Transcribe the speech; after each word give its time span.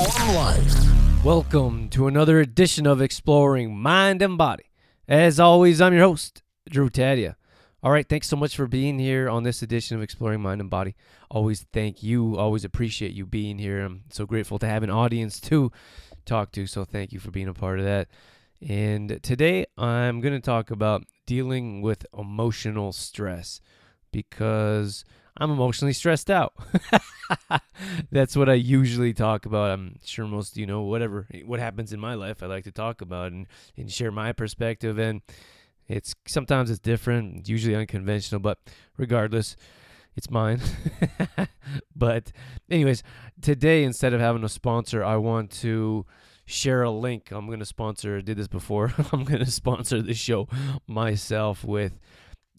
Trueform 0.00 0.34
Life. 0.34 1.24
Welcome 1.24 1.90
to 1.90 2.06
another 2.06 2.40
edition 2.40 2.86
of 2.86 3.02
Exploring 3.02 3.76
Mind 3.76 4.22
and 4.22 4.38
Body. 4.38 4.64
As 5.06 5.38
always, 5.38 5.78
I'm 5.78 5.92
your 5.92 6.04
host, 6.04 6.42
Drew 6.70 6.88
Tadia. 6.88 7.34
All 7.82 7.92
right, 7.92 8.08
thanks 8.08 8.26
so 8.26 8.34
much 8.34 8.56
for 8.56 8.66
being 8.66 8.98
here 8.98 9.28
on 9.28 9.42
this 9.42 9.60
edition 9.60 9.98
of 9.98 10.02
Exploring 10.02 10.40
Mind 10.40 10.62
and 10.62 10.70
Body. 10.70 10.94
Always 11.30 11.66
thank 11.74 12.02
you, 12.02 12.38
always 12.38 12.64
appreciate 12.64 13.12
you 13.12 13.26
being 13.26 13.58
here. 13.58 13.84
I'm 13.84 14.04
so 14.08 14.24
grateful 14.24 14.58
to 14.60 14.66
have 14.66 14.82
an 14.82 14.88
audience 14.88 15.38
to 15.40 15.70
talk 16.24 16.50
to, 16.52 16.66
so 16.66 16.86
thank 16.86 17.12
you 17.12 17.20
for 17.20 17.30
being 17.30 17.48
a 17.48 17.52
part 17.52 17.78
of 17.78 17.84
that. 17.84 18.08
And 18.66 19.22
today 19.22 19.66
I'm 19.76 20.22
going 20.22 20.32
to 20.32 20.40
talk 20.40 20.70
about 20.70 21.04
dealing 21.26 21.82
with 21.82 22.06
emotional 22.16 22.92
stress 22.92 23.60
because 24.12 25.04
I'm 25.40 25.50
emotionally 25.50 25.94
stressed 25.94 26.30
out. 26.30 26.52
That's 28.12 28.36
what 28.36 28.48
I 28.48 28.54
usually 28.54 29.14
talk 29.14 29.46
about. 29.46 29.70
I'm 29.70 29.98
sure 30.04 30.26
most 30.26 30.56
you 30.56 30.66
know 30.66 30.82
whatever 30.82 31.26
what 31.46 31.60
happens 31.60 31.92
in 31.92 32.00
my 32.00 32.14
life 32.14 32.42
I 32.42 32.46
like 32.46 32.64
to 32.64 32.72
talk 32.72 33.00
about 33.00 33.32
and, 33.32 33.46
and 33.76 33.90
share 33.90 34.10
my 34.10 34.32
perspective 34.32 34.98
and 34.98 35.22
it's 35.90 36.14
sometimes 36.28 36.70
it's 36.70 36.78
different, 36.78 37.48
usually 37.48 37.74
unconventional, 37.74 38.40
but 38.40 38.58
regardless, 38.96 39.56
it's 40.14 40.30
mine. 40.30 40.60
but 41.96 42.30
anyways, 42.70 43.02
today 43.42 43.82
instead 43.82 44.12
of 44.14 44.20
having 44.20 44.44
a 44.44 44.48
sponsor, 44.48 45.02
I 45.02 45.16
want 45.16 45.50
to 45.62 46.06
share 46.46 46.82
a 46.82 46.90
link. 46.90 47.32
I'm 47.32 47.46
going 47.46 47.58
to 47.58 47.66
sponsor, 47.66 48.18
I 48.18 48.20
did 48.20 48.36
this 48.36 48.46
before. 48.46 48.94
I'm 49.12 49.24
going 49.24 49.44
to 49.44 49.50
sponsor 49.50 50.00
the 50.00 50.14
show 50.14 50.46
myself 50.86 51.64
with 51.64 51.98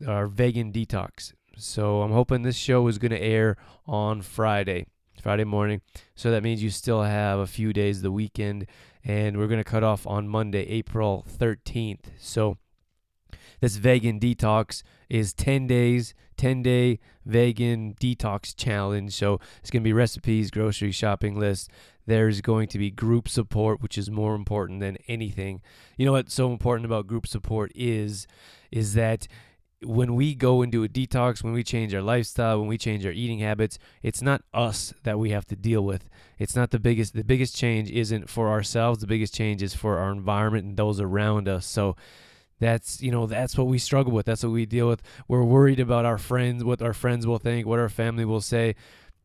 our 0.05 0.27
vegan 0.27 0.73
detox. 0.73 1.31
So 1.61 2.01
I'm 2.01 2.11
hoping 2.11 2.41
this 2.41 2.55
show 2.55 2.87
is 2.87 2.97
going 2.97 3.11
to 3.11 3.21
air 3.21 3.57
on 3.85 4.21
Friday, 4.21 4.87
Friday 5.21 5.43
morning. 5.43 5.81
So 6.15 6.31
that 6.31 6.43
means 6.43 6.63
you 6.63 6.69
still 6.69 7.03
have 7.03 7.39
a 7.39 7.47
few 7.47 7.71
days 7.71 8.01
the 8.01 8.11
weekend, 8.11 8.65
and 9.03 9.37
we're 9.37 9.47
going 9.47 9.63
to 9.63 9.69
cut 9.69 9.83
off 9.83 10.07
on 10.07 10.27
Monday, 10.27 10.63
April 10.67 11.25
13th. 11.29 12.05
So 12.17 12.57
this 13.59 13.77
vegan 13.77 14.19
detox 14.19 14.81
is 15.07 15.33
10 15.33 15.67
days, 15.67 16.15
10 16.37 16.63
day 16.63 16.99
vegan 17.25 17.95
detox 18.01 18.55
challenge. 18.55 19.13
So 19.13 19.39
it's 19.59 19.69
going 19.69 19.83
to 19.83 19.87
be 19.87 19.93
recipes, 19.93 20.49
grocery 20.49 20.91
shopping 20.91 21.39
lists. 21.39 21.69
There's 22.07 22.41
going 22.41 22.67
to 22.69 22.79
be 22.79 22.89
group 22.89 23.29
support, 23.29 23.81
which 23.81 23.97
is 23.97 24.09
more 24.09 24.33
important 24.33 24.79
than 24.79 24.97
anything. 25.07 25.61
You 25.95 26.07
know 26.07 26.13
what's 26.13 26.33
so 26.33 26.51
important 26.51 26.85
about 26.85 27.05
group 27.05 27.27
support 27.27 27.71
is 27.75 28.25
is 28.71 28.95
that 28.95 29.27
when 29.83 30.15
we 30.15 30.35
go 30.35 30.61
and 30.61 30.71
do 30.71 30.83
a 30.83 30.87
detox, 30.87 31.43
when 31.43 31.53
we 31.53 31.63
change 31.63 31.93
our 31.93 32.01
lifestyle, 32.01 32.59
when 32.59 32.67
we 32.67 32.77
change 32.77 33.05
our 33.05 33.11
eating 33.11 33.39
habits, 33.39 33.79
it's 34.03 34.21
not 34.21 34.43
us 34.53 34.93
that 35.03 35.17
we 35.17 35.31
have 35.31 35.45
to 35.47 35.55
deal 35.55 35.83
with. 35.83 36.07
It's 36.37 36.55
not 36.55 36.71
the 36.71 36.79
biggest 36.79 37.13
the 37.13 37.23
biggest 37.23 37.55
change 37.55 37.89
isn't 37.89 38.29
for 38.29 38.49
ourselves, 38.49 38.99
the 38.99 39.07
biggest 39.07 39.33
change 39.33 39.63
is 39.63 39.73
for 39.73 39.97
our 39.97 40.11
environment 40.11 40.65
and 40.65 40.77
those 40.77 40.99
around 40.99 41.47
us. 41.47 41.65
So 41.65 41.95
that's 42.59 43.01
you 43.01 43.11
know 43.11 43.25
that's 43.25 43.57
what 43.57 43.67
we 43.67 43.79
struggle 43.79 44.11
with. 44.11 44.27
That's 44.27 44.43
what 44.43 44.53
we 44.53 44.65
deal 44.65 44.87
with. 44.87 45.01
We're 45.27 45.43
worried 45.43 45.79
about 45.79 46.05
our 46.05 46.19
friends, 46.19 46.63
what 46.63 46.81
our 46.81 46.93
friends 46.93 47.25
will 47.25 47.39
think, 47.39 47.65
what 47.65 47.79
our 47.79 47.89
family 47.89 48.25
will 48.25 48.41
say, 48.41 48.75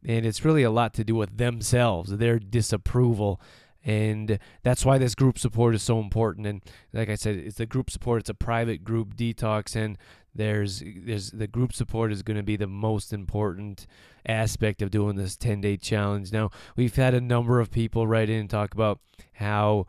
and 0.04 0.24
it's 0.24 0.44
really 0.44 0.62
a 0.62 0.70
lot 0.70 0.94
to 0.94 1.04
do 1.04 1.14
with 1.14 1.36
themselves, 1.36 2.16
their 2.16 2.38
disapproval 2.38 3.40
and 3.86 4.40
that's 4.64 4.84
why 4.84 4.98
this 4.98 5.14
group 5.14 5.38
support 5.38 5.72
is 5.72 5.82
so 5.82 6.00
important 6.00 6.44
and 6.44 6.60
like 6.92 7.08
i 7.08 7.14
said 7.14 7.36
it's 7.36 7.58
the 7.58 7.64
group 7.66 7.88
support 7.88 8.20
it's 8.20 8.28
a 8.28 8.34
private 8.34 8.82
group 8.82 9.14
detox 9.14 9.76
and 9.76 9.96
there's 10.36 10.82
there's 10.84 11.30
the 11.30 11.46
group 11.46 11.72
support 11.72 12.12
is 12.12 12.22
going 12.22 12.36
to 12.36 12.42
be 12.42 12.56
the 12.56 12.66
most 12.66 13.12
important 13.12 13.86
aspect 14.26 14.82
of 14.82 14.90
doing 14.90 15.16
this 15.16 15.36
10 15.36 15.60
day 15.60 15.76
challenge. 15.76 16.32
Now 16.32 16.50
we've 16.76 16.96
had 16.96 17.14
a 17.14 17.20
number 17.20 17.60
of 17.60 17.70
people 17.70 18.06
write 18.06 18.30
in 18.30 18.40
and 18.40 18.50
talk 18.50 18.74
about 18.74 19.00
how 19.34 19.86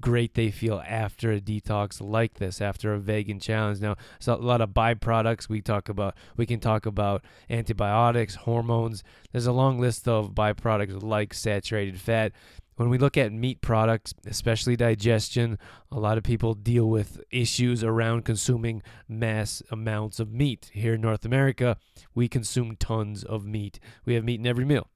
great 0.00 0.34
they 0.34 0.50
feel 0.50 0.82
after 0.86 1.32
a 1.32 1.40
detox 1.40 2.00
like 2.00 2.34
this 2.34 2.60
after 2.60 2.92
a 2.94 2.98
vegan 2.98 3.40
challenge. 3.40 3.80
Now 3.80 3.96
so 4.18 4.34
a 4.34 4.36
lot 4.36 4.60
of 4.60 4.70
byproducts. 4.70 5.48
We 5.48 5.60
talk 5.60 5.88
about 5.88 6.14
we 6.36 6.46
can 6.46 6.60
talk 6.60 6.86
about 6.86 7.24
antibiotics 7.50 8.36
hormones. 8.36 9.02
There's 9.32 9.46
a 9.46 9.52
long 9.52 9.80
list 9.80 10.06
of 10.06 10.32
byproducts 10.32 11.02
like 11.02 11.34
saturated 11.34 12.00
fat 12.00 12.32
when 12.78 12.90
we 12.90 12.96
look 12.96 13.16
at 13.16 13.32
meat 13.32 13.60
products, 13.60 14.14
especially 14.24 14.76
digestion, 14.76 15.58
a 15.90 15.98
lot 15.98 16.16
of 16.16 16.22
people 16.22 16.54
deal 16.54 16.88
with 16.88 17.20
issues 17.28 17.82
around 17.82 18.24
consuming 18.24 18.84
mass 19.08 19.64
amounts 19.68 20.20
of 20.20 20.32
meat. 20.32 20.70
Here 20.72 20.94
in 20.94 21.00
North 21.00 21.24
America, 21.24 21.76
we 22.14 22.28
consume 22.28 22.76
tons 22.76 23.24
of 23.24 23.44
meat. 23.44 23.80
We 24.04 24.14
have 24.14 24.22
meat 24.22 24.38
in 24.38 24.46
every 24.46 24.64
meal. 24.64 24.86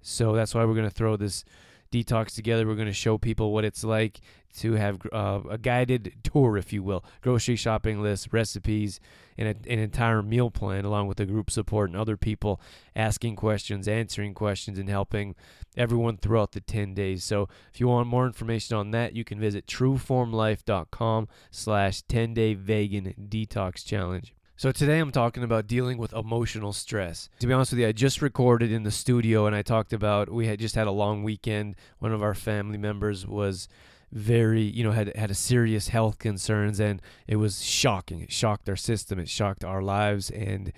So 0.00 0.34
that's 0.34 0.54
why 0.54 0.64
we're 0.64 0.76
going 0.76 0.88
to 0.88 0.94
throw 0.94 1.16
this 1.16 1.44
detox 1.92 2.34
together. 2.34 2.66
We're 2.66 2.74
going 2.74 2.86
to 2.86 2.92
show 2.92 3.18
people 3.18 3.52
what 3.52 3.64
it's 3.64 3.84
like 3.84 4.20
to 4.56 4.72
have 4.72 5.00
uh, 5.12 5.40
a 5.50 5.58
guided 5.58 6.14
tour, 6.24 6.56
if 6.56 6.72
you 6.72 6.82
will, 6.82 7.04
grocery 7.20 7.56
shopping 7.56 8.02
list, 8.02 8.28
recipes, 8.32 8.98
and 9.38 9.48
a, 9.48 9.70
an 9.70 9.78
entire 9.78 10.22
meal 10.22 10.50
plan, 10.50 10.84
along 10.84 11.06
with 11.06 11.18
the 11.18 11.26
group 11.26 11.50
support 11.50 11.90
and 11.90 11.98
other 11.98 12.16
people 12.16 12.60
asking 12.96 13.36
questions, 13.36 13.86
answering 13.86 14.34
questions, 14.34 14.78
and 14.78 14.88
helping 14.88 15.34
everyone 15.76 16.16
throughout 16.16 16.52
the 16.52 16.60
10 16.60 16.94
days. 16.94 17.24
So 17.24 17.48
if 17.72 17.80
you 17.80 17.88
want 17.88 18.08
more 18.08 18.26
information 18.26 18.76
on 18.76 18.90
that, 18.90 19.14
you 19.14 19.24
can 19.24 19.38
visit 19.38 19.66
trueformlife.com 19.66 21.28
slash 21.50 22.02
10-day 22.02 22.54
vegan 22.54 23.14
detox 23.28 23.84
challenge. 23.84 24.34
So 24.56 24.70
today 24.70 24.98
I'm 24.98 25.10
talking 25.10 25.42
about 25.42 25.66
dealing 25.66 25.98
with 25.98 26.12
emotional 26.12 26.72
stress. 26.72 27.28
To 27.40 27.46
be 27.46 27.52
honest 27.52 27.72
with 27.72 27.80
you, 27.80 27.88
I 27.88 27.92
just 27.92 28.22
recorded 28.22 28.70
in 28.70 28.82
the 28.84 28.90
studio 28.90 29.46
and 29.46 29.56
I 29.56 29.62
talked 29.62 29.92
about 29.92 30.28
we 30.28 30.46
had 30.46 30.60
just 30.60 30.74
had 30.74 30.86
a 30.86 30.92
long 30.92 31.22
weekend. 31.22 31.74
One 31.98 32.12
of 32.12 32.22
our 32.22 32.34
family 32.34 32.78
members 32.78 33.26
was 33.26 33.66
very, 34.12 34.62
you 34.62 34.84
know, 34.84 34.92
had 34.92 35.16
had 35.16 35.30
a 35.30 35.34
serious 35.34 35.88
health 35.88 36.18
concerns 36.18 36.78
and 36.80 37.00
it 37.26 37.36
was 37.36 37.64
shocking. 37.64 38.20
It 38.20 38.30
shocked 38.30 38.68
our 38.68 38.76
system, 38.76 39.18
it 39.18 39.28
shocked 39.28 39.64
our 39.64 39.82
lives 39.82 40.30
and 40.30 40.72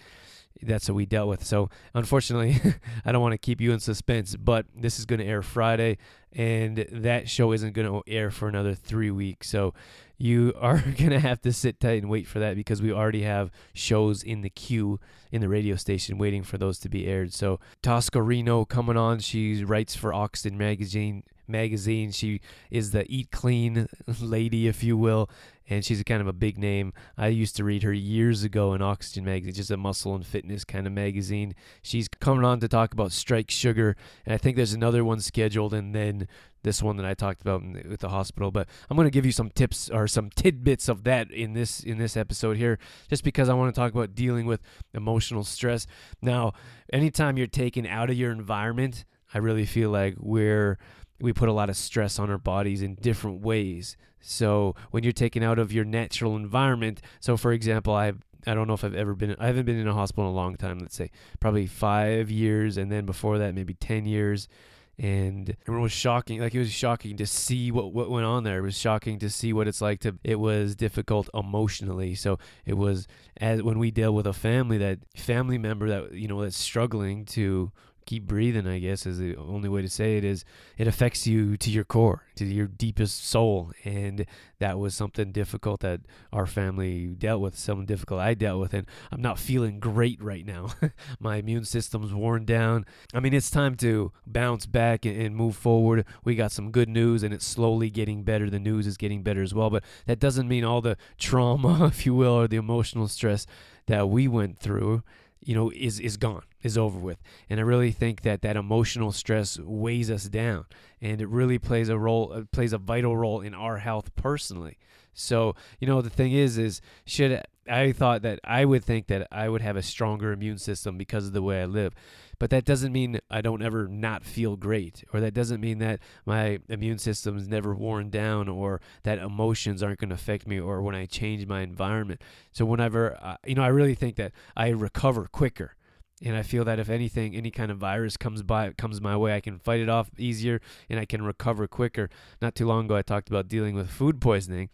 that's 0.62 0.88
what 0.88 0.94
we 0.94 1.04
dealt 1.04 1.28
with. 1.28 1.44
So, 1.44 1.68
unfortunately, 1.94 2.60
I 3.04 3.12
don't 3.12 3.22
want 3.22 3.32
to 3.32 3.38
keep 3.38 3.60
you 3.60 3.72
in 3.72 3.80
suspense, 3.80 4.36
but 4.36 4.66
this 4.74 4.98
is 4.98 5.04
going 5.04 5.20
to 5.20 5.26
air 5.26 5.42
Friday, 5.42 5.98
and 6.32 6.86
that 6.90 7.28
show 7.28 7.52
isn't 7.52 7.74
going 7.74 7.86
to 7.86 8.02
air 8.10 8.30
for 8.30 8.48
another 8.48 8.74
three 8.74 9.10
weeks. 9.10 9.48
So, 9.48 9.74
you 10.18 10.52
are 10.60 10.80
going 10.80 11.10
to 11.10 11.20
have 11.20 11.40
to 11.42 11.52
sit 11.52 11.80
tight 11.80 12.02
and 12.02 12.10
wait 12.10 12.26
for 12.26 12.38
that 12.38 12.56
because 12.56 12.80
we 12.80 12.92
already 12.92 13.22
have 13.22 13.50
shows 13.72 14.22
in 14.22 14.42
the 14.42 14.50
queue 14.50 15.00
in 15.32 15.40
the 15.40 15.48
radio 15.48 15.76
station 15.76 16.18
waiting 16.18 16.42
for 16.42 16.58
those 16.58 16.78
to 16.78 16.88
be 16.88 17.06
aired. 17.06 17.32
So, 17.32 17.60
Tosca 17.82 18.22
Reno 18.22 18.64
coming 18.64 18.96
on. 18.96 19.18
She 19.18 19.64
writes 19.64 19.94
for 19.96 20.12
Oxygen 20.12 20.56
Magazine 20.56 21.24
magazine. 21.48 22.10
She 22.10 22.40
is 22.70 22.90
the 22.92 23.04
eat 23.08 23.30
clean 23.30 23.88
lady, 24.20 24.66
if 24.66 24.82
you 24.82 24.96
will, 24.96 25.28
and 25.68 25.84
she's 25.84 26.02
kind 26.02 26.20
of 26.20 26.26
a 26.26 26.32
big 26.32 26.58
name. 26.58 26.92
I 27.16 27.28
used 27.28 27.56
to 27.56 27.64
read 27.64 27.82
her 27.82 27.92
years 27.92 28.42
ago 28.42 28.74
in 28.74 28.82
Oxygen 28.82 29.24
magazine, 29.24 29.54
just 29.54 29.70
a 29.70 29.76
muscle 29.76 30.14
and 30.14 30.26
fitness 30.26 30.64
kind 30.64 30.86
of 30.86 30.92
magazine. 30.92 31.54
She's 31.82 32.08
coming 32.08 32.44
on 32.44 32.60
to 32.60 32.68
talk 32.68 32.92
about 32.92 33.12
Strike 33.12 33.50
Sugar, 33.50 33.96
and 34.26 34.34
I 34.34 34.38
think 34.38 34.56
there's 34.56 34.72
another 34.72 35.04
one 35.04 35.20
scheduled, 35.20 35.72
and 35.72 35.94
then 35.94 36.28
this 36.62 36.82
one 36.82 36.96
that 36.96 37.06
I 37.06 37.14
talked 37.14 37.40
about 37.40 37.62
the, 37.62 37.88
with 37.88 38.00
the 38.00 38.08
hospital. 38.08 38.50
But 38.50 38.68
I'm 38.90 38.96
going 38.96 39.06
to 39.06 39.10
give 39.10 39.26
you 39.26 39.32
some 39.32 39.50
tips 39.50 39.88
or 39.90 40.08
some 40.08 40.30
tidbits 40.30 40.88
of 40.88 41.04
that 41.04 41.30
in 41.30 41.52
this 41.52 41.80
in 41.80 41.98
this 41.98 42.16
episode 42.16 42.56
here, 42.56 42.78
just 43.08 43.24
because 43.24 43.48
I 43.48 43.54
want 43.54 43.74
to 43.74 43.78
talk 43.78 43.92
about 43.92 44.14
dealing 44.14 44.46
with 44.46 44.60
emotional 44.92 45.44
stress. 45.44 45.86
Now, 46.20 46.52
anytime 46.92 47.36
you're 47.36 47.46
taken 47.46 47.86
out 47.86 48.10
of 48.10 48.16
your 48.16 48.32
environment, 48.32 49.04
I 49.32 49.38
really 49.38 49.66
feel 49.66 49.90
like 49.90 50.16
we're 50.18 50.78
we 51.20 51.32
put 51.32 51.48
a 51.48 51.52
lot 51.52 51.70
of 51.70 51.76
stress 51.76 52.18
on 52.18 52.30
our 52.30 52.38
bodies 52.38 52.82
in 52.82 52.96
different 52.96 53.40
ways. 53.40 53.96
So 54.24 54.74
when 54.90 55.04
you're 55.04 55.12
taken 55.12 55.42
out 55.42 55.58
of 55.58 55.72
your 55.72 55.84
natural 55.84 56.34
environment, 56.34 57.02
so 57.20 57.36
for 57.36 57.52
example, 57.52 57.94
I 57.94 58.14
I 58.46 58.54
don't 58.54 58.66
know 58.66 58.74
if 58.74 58.84
I've 58.84 58.94
ever 58.94 59.14
been 59.14 59.36
I 59.38 59.46
haven't 59.46 59.66
been 59.66 59.78
in 59.78 59.86
a 59.86 59.92
hospital 59.94 60.24
in 60.24 60.30
a 60.30 60.36
long 60.36 60.56
time, 60.56 60.78
let's 60.78 60.96
say 60.96 61.10
probably 61.40 61.66
5 61.66 62.30
years 62.30 62.76
and 62.76 62.90
then 62.90 63.04
before 63.04 63.38
that 63.38 63.54
maybe 63.54 63.74
10 63.74 64.06
years. 64.06 64.48
And 64.96 65.50
it 65.50 65.68
was 65.68 65.90
shocking 65.92 66.40
like 66.40 66.54
it 66.54 66.60
was 66.60 66.72
shocking 66.72 67.16
to 67.16 67.26
see 67.26 67.70
what 67.70 67.92
what 67.92 68.10
went 68.10 68.24
on 68.26 68.44
there. 68.44 68.58
It 68.58 68.62
was 68.62 68.78
shocking 68.78 69.18
to 69.18 69.28
see 69.28 69.52
what 69.52 69.68
it's 69.68 69.80
like 69.80 70.00
to 70.00 70.18
it 70.24 70.38
was 70.38 70.74
difficult 70.76 71.28
emotionally. 71.34 72.14
So 72.14 72.38
it 72.64 72.74
was 72.74 73.06
as 73.36 73.62
when 73.62 73.78
we 73.78 73.90
deal 73.90 74.14
with 74.14 74.26
a 74.26 74.32
family 74.32 74.78
that 74.78 75.00
family 75.16 75.58
member 75.58 75.88
that 75.88 76.12
you 76.14 76.28
know 76.28 76.40
that's 76.42 76.56
struggling 76.56 77.24
to 77.26 77.72
keep 78.06 78.26
breathing, 78.26 78.66
I 78.66 78.78
guess, 78.78 79.06
is 79.06 79.18
the 79.18 79.36
only 79.36 79.68
way 79.68 79.82
to 79.82 79.88
say 79.88 80.16
it 80.16 80.24
is 80.24 80.44
it 80.76 80.86
affects 80.86 81.26
you 81.26 81.56
to 81.56 81.70
your 81.70 81.84
core, 81.84 82.22
to 82.36 82.44
your 82.44 82.66
deepest 82.66 83.26
soul. 83.26 83.72
And 83.84 84.26
that 84.58 84.78
was 84.78 84.94
something 84.94 85.32
difficult 85.32 85.80
that 85.80 86.00
our 86.32 86.46
family 86.46 87.06
dealt 87.06 87.40
with, 87.40 87.56
something 87.56 87.86
difficult 87.86 88.20
I 88.20 88.34
dealt 88.34 88.60
with. 88.60 88.74
And 88.74 88.86
I'm 89.10 89.22
not 89.22 89.38
feeling 89.38 89.80
great 89.80 90.22
right 90.22 90.44
now. 90.44 90.68
My 91.20 91.36
immune 91.36 91.64
system's 91.64 92.12
worn 92.12 92.44
down. 92.44 92.86
I 93.12 93.20
mean, 93.20 93.34
it's 93.34 93.50
time 93.50 93.74
to 93.76 94.12
bounce 94.26 94.66
back 94.66 95.04
and, 95.04 95.34
move 95.34 95.56
forward. 95.56 96.04
We 96.22 96.36
got 96.36 96.52
some 96.52 96.70
good 96.70 96.88
news 96.88 97.22
and 97.22 97.34
it's 97.34 97.46
slowly 97.46 97.90
getting 97.90 98.22
better. 98.22 98.48
The 98.48 98.60
news 98.60 98.86
is 98.86 98.96
getting 98.96 99.22
better 99.22 99.42
as 99.42 99.52
well. 99.52 99.68
But 99.68 99.82
that 100.06 100.20
doesn't 100.20 100.46
mean 100.46 100.64
all 100.64 100.80
the 100.80 100.96
trauma, 101.18 101.86
if 101.88 102.06
you 102.06 102.14
will, 102.14 102.34
or 102.34 102.46
the 102.46 102.56
emotional 102.56 103.08
stress 103.08 103.46
that 103.86 104.08
we 104.08 104.28
went 104.28 104.60
through 104.60 105.02
you 105.44 105.54
know, 105.54 105.70
is 105.70 106.00
is 106.00 106.16
gone. 106.16 106.42
Is 106.64 106.76
over 106.76 106.98
with. 106.98 107.22
And 107.48 107.60
I 107.60 107.62
really 107.62 107.92
think 107.92 108.22
that 108.22 108.42
that 108.42 108.56
emotional 108.56 109.12
stress 109.12 109.58
weighs 109.60 110.10
us 110.10 110.24
down, 110.24 110.64
and 111.00 111.20
it 111.20 111.28
really 111.28 111.58
plays 111.58 111.88
a 111.88 111.98
role, 111.98 112.32
uh, 112.34 112.42
plays 112.50 112.72
a 112.72 112.78
vital 112.78 113.16
role 113.16 113.40
in 113.40 113.54
our 113.54 113.78
health 113.78 114.16
personally. 114.16 114.78
So 115.12 115.54
you 115.78 115.86
know 115.86 116.02
the 116.02 116.10
thing 116.10 116.32
is, 116.32 116.58
is 116.58 116.80
should 117.06 117.40
I 117.68 117.92
thought 117.92 118.22
that 118.22 118.40
I 118.44 118.64
would 118.64 118.84
think 118.84 119.06
that 119.06 119.28
I 119.30 119.48
would 119.48 119.62
have 119.62 119.76
a 119.76 119.82
stronger 119.82 120.32
immune 120.32 120.58
system 120.58 120.98
because 120.98 121.26
of 121.26 121.32
the 121.32 121.42
way 121.42 121.62
I 121.62 121.66
live. 121.66 121.94
But 122.38 122.50
that 122.50 122.64
doesn't 122.64 122.92
mean 122.92 123.20
I 123.30 123.40
don't 123.40 123.62
ever 123.62 123.86
not 123.86 124.24
feel 124.24 124.56
great, 124.56 125.04
or 125.12 125.20
that 125.20 125.34
doesn't 125.34 125.60
mean 125.60 125.78
that 125.78 126.00
my 126.26 126.58
immune 126.68 126.98
system 126.98 127.36
is 127.36 127.48
never 127.48 127.74
worn 127.74 128.10
down, 128.10 128.48
or 128.48 128.80
that 129.04 129.18
emotions 129.18 129.82
aren't 129.82 130.00
going 130.00 130.08
to 130.08 130.16
affect 130.16 130.46
me, 130.46 130.58
or 130.58 130.82
when 130.82 130.96
I 130.96 131.06
change 131.06 131.46
my 131.46 131.62
environment. 131.62 132.22
So, 132.52 132.64
whenever, 132.64 133.16
uh, 133.22 133.36
you 133.46 133.54
know, 133.54 133.62
I 133.62 133.68
really 133.68 133.94
think 133.94 134.16
that 134.16 134.32
I 134.56 134.70
recover 134.70 135.26
quicker. 135.26 135.76
And 136.24 136.36
I 136.36 136.42
feel 136.42 136.64
that 136.64 136.78
if 136.78 136.88
anything, 136.88 137.36
any 137.36 137.50
kind 137.50 137.70
of 137.70 137.76
virus 137.76 138.16
comes 138.16 138.42
by, 138.42 138.70
comes 138.72 138.98
my 139.00 139.14
way, 139.14 139.36
I 139.36 139.40
can 139.40 139.58
fight 139.58 139.80
it 139.80 139.90
off 139.90 140.08
easier 140.18 140.62
and 140.88 140.98
I 140.98 141.04
can 141.04 141.22
recover 141.22 141.66
quicker. 141.66 142.08
Not 142.40 142.54
too 142.54 142.66
long 142.66 142.86
ago, 142.86 142.96
I 142.96 143.02
talked 143.02 143.28
about 143.28 143.46
dealing 143.46 143.74
with 143.74 143.90
food 143.90 144.22
poisoning, 144.22 144.70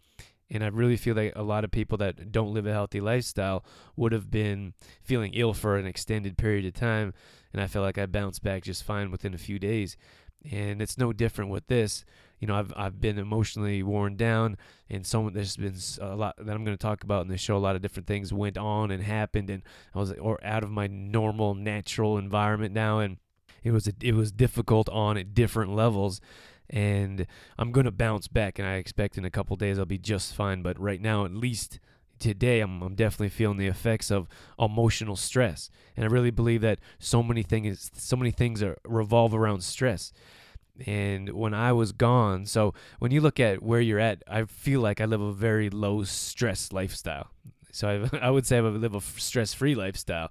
and 0.49 0.63
I 0.63 0.69
really 0.69 0.97
feel 0.97 1.15
that 1.15 1.33
a 1.35 1.43
lot 1.43 1.65
of 1.65 1.73
people 1.73 1.99
that 1.99 2.31
don't 2.31 2.55
live 2.55 2.67
a 2.67 2.73
healthy 2.73 3.01
lifestyle 3.01 3.65
would 3.97 4.13
have 4.13 4.31
been 4.31 4.75
feeling 5.03 5.33
ill 5.35 5.53
for 5.53 5.77
an 5.77 5.87
extended 5.87 6.39
period 6.39 6.65
of 6.67 6.75
time. 6.75 7.15
And 7.53 7.61
I 7.61 7.67
feel 7.67 7.83
like 7.83 7.99
I 7.99 8.07
bounced 8.07 8.43
back 8.45 8.63
just 8.63 8.85
fine 8.85 9.11
within 9.11 9.35
a 9.35 9.39
few 9.39 9.59
days. 9.59 9.97
And 10.51 10.81
it's 10.81 10.99
no 10.99 11.13
different 11.13 11.51
with 11.51 11.67
this. 11.67 12.05
You 12.41 12.49
know, 12.49 12.57
I've 12.57 12.73
I've 12.75 13.01
been 13.01 13.19
emotionally 13.19 13.83
worn 13.83 14.17
down, 14.17 14.57
and 14.89 15.07
so 15.07 15.31
there's 15.31 15.57
been 15.57 15.77
a 16.01 16.17
lot 16.17 16.35
that 16.39 16.55
I'm 16.55 16.65
going 16.65 16.77
to 16.77 16.83
talk 16.83 17.05
about 17.05 17.23
in 17.23 17.29
this 17.29 17.41
show. 17.41 17.57
A 17.57 17.59
lot 17.59 17.77
of 17.77 17.83
different 17.83 18.07
things 18.07 18.33
went 18.33 18.59
on 18.59 18.91
and 18.91 19.03
happened, 19.03 19.51
and 19.51 19.63
I 19.95 19.99
was 19.99 20.13
or 20.13 20.43
out 20.43 20.65
of 20.65 20.71
my 20.71 20.87
normal, 20.87 21.55
natural 21.55 22.19
environment 22.19 22.75
now, 22.75 22.99
and 22.99 23.19
it 23.63 23.73
was 23.73 23.87
a, 23.87 23.93
it 24.01 24.15
was 24.15 24.33
difficult 24.33 24.89
on 24.89 25.17
at 25.17 25.35
different 25.35 25.75
levels 25.75 26.21
and 26.69 27.27
I'm 27.59 27.73
going 27.73 27.85
to 27.85 27.91
bounce 27.91 28.29
back 28.29 28.59
and 28.59 28.67
I 28.67 28.75
expect 28.75 29.19
in 29.19 29.25
a 29.25 29.31
couple 29.31 29.57
days 29.57 29.79
I'll 29.79 29.85
be 29.85 29.99
just 29.99 30.35
fine 30.35 30.63
but 30.63 30.79
right 30.79 31.01
now 31.01 31.25
at 31.25 31.33
least 31.33 31.81
today 32.19 32.61
I'm, 32.61 32.83
I'm 32.83 32.95
definitely 32.95 33.31
feeling 33.31 33.59
the 33.59 33.67
effects 33.67 34.11
of 34.11 34.29
emotional 34.59 35.17
stress 35.17 35.69
and 35.97 36.05
I 36.05 36.09
really 36.09 36.31
believe 36.31 36.61
that 36.63 36.79
so 36.99 37.23
many 37.23 37.43
things 37.43 37.91
so 37.95 38.17
many 38.17 38.31
things 38.31 38.63
are 38.63 38.79
revolve 38.85 39.35
around 39.35 39.63
stress 39.65 40.13
and 40.87 41.31
when 41.31 41.55
I 41.55 41.73
was 41.73 41.93
gone 41.93 42.47
so 42.47 42.75
when 42.99 43.11
you 43.11 43.21
look 43.21 43.41
at 43.41 43.63
where 43.63 43.81
you're 43.81 43.99
at 43.99 44.23
I 44.29 44.45
feel 44.45 44.81
like 44.81 45.01
I 45.01 45.05
live 45.05 45.21
a 45.21 45.33
very 45.33 45.71
low 45.71 46.05
stress 46.05 46.73
lifestyle 46.73 47.29
so 47.73 48.09
I, 48.13 48.19
I 48.27 48.31
would 48.31 48.47
say 48.47 48.59
I 48.59 48.61
live 48.61 48.95
a 48.95 49.01
stress 49.01 49.55
free 49.55 49.75
lifestyle 49.75 50.31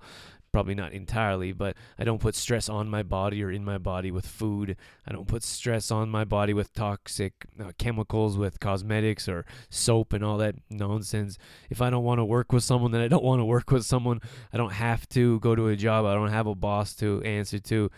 probably 0.52 0.76
not 0.76 0.94
entirely, 0.94 1.52
but 1.52 1.76
I 1.98 2.04
don't 2.04 2.22
put 2.22 2.36
stress 2.36 2.70
on 2.70 2.90
my 2.90 3.04
body 3.04 3.44
or 3.44 3.52
in 3.52 3.64
my 3.64 3.78
body 3.78 4.12
with 4.12 4.26
food. 4.26 4.76
I 5.08 5.12
don't 5.12 5.28
put 5.28 5.44
stress 5.44 5.92
on 5.92 6.10
my 6.10 6.24
body 6.24 6.54
with 6.54 6.74
toxic 6.74 7.46
uh, 7.60 7.72
chemicals, 7.78 8.38
with 8.38 8.60
cosmetics 8.60 9.28
or 9.28 9.46
soap 9.70 10.14
and 10.14 10.24
all 10.24 10.38
that 10.38 10.56
nonsense. 10.70 11.38
If 11.70 11.82
I 11.82 11.90
don't 11.90 12.04
want 12.04 12.20
to 12.20 12.26
work 12.26 12.52
with 12.52 12.64
someone, 12.64 12.92
then 12.92 13.02
I 13.02 13.08
don't 13.08 13.24
want 13.24 13.40
to 13.40 13.46
work 13.46 13.72
with 13.72 13.86
someone. 13.86 14.22
I 14.52 14.58
don't 14.58 14.74
have 14.74 15.08
to 15.10 15.40
go 15.40 15.56
to 15.56 15.68
a 15.68 15.76
job. 15.76 16.06
I 16.06 16.14
don't 16.14 16.30
have 16.30 16.48
a 16.48 16.56
boss 16.56 16.96
to 16.96 17.22
answer 17.24 17.60
to. 17.60 17.92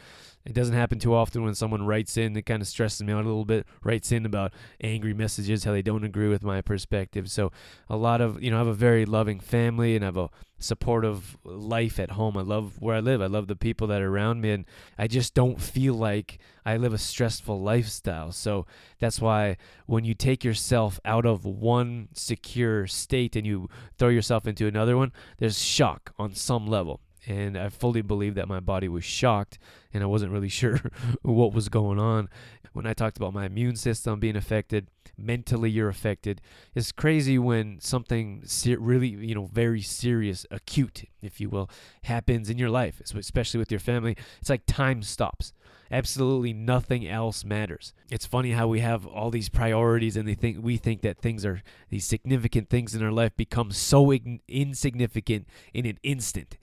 It 0.45 0.53
doesn't 0.53 0.75
happen 0.75 0.99
too 0.99 1.13
often 1.13 1.43
when 1.43 1.55
someone 1.55 1.85
writes 1.85 2.17
in. 2.17 2.35
It 2.35 2.45
kind 2.45 2.61
of 2.61 2.67
stresses 2.67 3.03
me 3.03 3.13
out 3.13 3.23
a 3.23 3.27
little 3.27 3.45
bit. 3.45 3.65
Writes 3.83 4.11
in 4.11 4.25
about 4.25 4.53
angry 4.81 5.13
messages, 5.13 5.63
how 5.63 5.71
they 5.71 5.81
don't 5.81 6.03
agree 6.03 6.29
with 6.29 6.43
my 6.43 6.61
perspective. 6.61 7.29
So 7.29 7.51
a 7.89 7.97
lot 7.97 8.21
of 8.21 8.41
you 8.41 8.49
know, 8.49 8.57
I 8.57 8.59
have 8.59 8.67
a 8.67 8.73
very 8.73 9.05
loving 9.05 9.39
family 9.39 9.95
and 9.95 10.03
I 10.03 10.07
have 10.07 10.17
a 10.17 10.29
supportive 10.59 11.37
life 11.43 11.99
at 11.99 12.11
home. 12.11 12.37
I 12.37 12.41
love 12.41 12.79
where 12.79 12.95
I 12.95 12.99
live. 12.99 13.21
I 13.21 13.27
love 13.27 13.47
the 13.47 13.55
people 13.55 13.87
that 13.87 14.01
are 14.01 14.09
around 14.09 14.41
me, 14.41 14.51
and 14.51 14.65
I 14.97 15.07
just 15.07 15.33
don't 15.33 15.59
feel 15.59 15.93
like 15.93 16.39
I 16.65 16.77
live 16.77 16.93
a 16.93 16.97
stressful 16.97 17.61
lifestyle. 17.61 18.31
So 18.31 18.65
that's 18.99 19.19
why 19.19 19.57
when 19.85 20.05
you 20.05 20.13
take 20.13 20.43
yourself 20.43 20.99
out 21.03 21.25
of 21.25 21.45
one 21.45 22.09
secure 22.13 22.87
state 22.87 23.35
and 23.35 23.45
you 23.45 23.69
throw 23.97 24.09
yourself 24.09 24.47
into 24.47 24.67
another 24.67 24.97
one, 24.97 25.11
there's 25.37 25.61
shock 25.61 26.13
on 26.17 26.35
some 26.35 26.67
level 26.67 27.01
and 27.27 27.57
I 27.57 27.69
fully 27.69 28.01
believe 28.01 28.35
that 28.35 28.47
my 28.47 28.59
body 28.59 28.87
was 28.87 29.03
shocked 29.03 29.59
and 29.93 30.03
I 30.03 30.07
wasn't 30.07 30.31
really 30.31 30.49
sure 30.61 30.79
what 31.21 31.53
was 31.53 31.69
going 31.69 31.99
on. 31.99 32.29
When 32.73 32.87
I 32.87 32.93
talked 32.93 33.17
about 33.17 33.33
my 33.33 33.45
immune 33.45 33.75
system 33.75 34.19
being 34.19 34.37
affected, 34.37 34.87
mentally 35.17 35.69
you're 35.69 35.89
affected. 35.89 36.41
It's 36.73 36.91
crazy 36.91 37.37
when 37.37 37.79
something 37.81 38.43
ser- 38.45 38.79
really, 38.79 39.09
you 39.09 39.35
know, 39.35 39.49
very 39.51 39.81
serious, 39.81 40.45
acute, 40.49 41.03
if 41.21 41.41
you 41.41 41.49
will, 41.49 41.69
happens 42.03 42.49
in 42.49 42.57
your 42.57 42.69
life, 42.69 43.01
especially 43.01 43.59
with 43.59 43.71
your 43.71 43.79
family. 43.79 44.15
It's 44.39 44.49
like 44.49 44.65
time 44.65 45.03
stops. 45.03 45.53
Absolutely 45.91 46.53
nothing 46.53 47.05
else 47.05 47.43
matters. 47.43 47.93
It's 48.09 48.25
funny 48.25 48.51
how 48.51 48.69
we 48.69 48.79
have 48.79 49.05
all 49.05 49.29
these 49.29 49.49
priorities 49.49 50.15
and 50.15 50.25
they 50.25 50.35
think 50.35 50.59
we 50.61 50.77
think 50.77 51.01
that 51.01 51.17
things 51.17 51.45
are 51.45 51.61
these 51.89 52.05
significant 52.05 52.69
things 52.69 52.95
in 52.95 53.03
our 53.03 53.11
life 53.11 53.35
become 53.35 53.71
so 53.71 54.11
ig- 54.11 54.39
insignificant 54.47 55.47
in 55.73 55.85
an 55.85 55.99
instant 56.01 56.57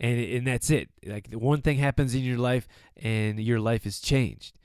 and 0.00 0.18
and 0.18 0.46
that's 0.46 0.70
it. 0.70 0.88
Like 1.04 1.28
one 1.32 1.62
thing 1.62 1.78
happens 1.78 2.14
in 2.14 2.22
your 2.22 2.38
life, 2.38 2.68
and 2.96 3.40
your 3.40 3.60
life 3.60 3.86
is 3.86 4.00
changed. 4.00 4.56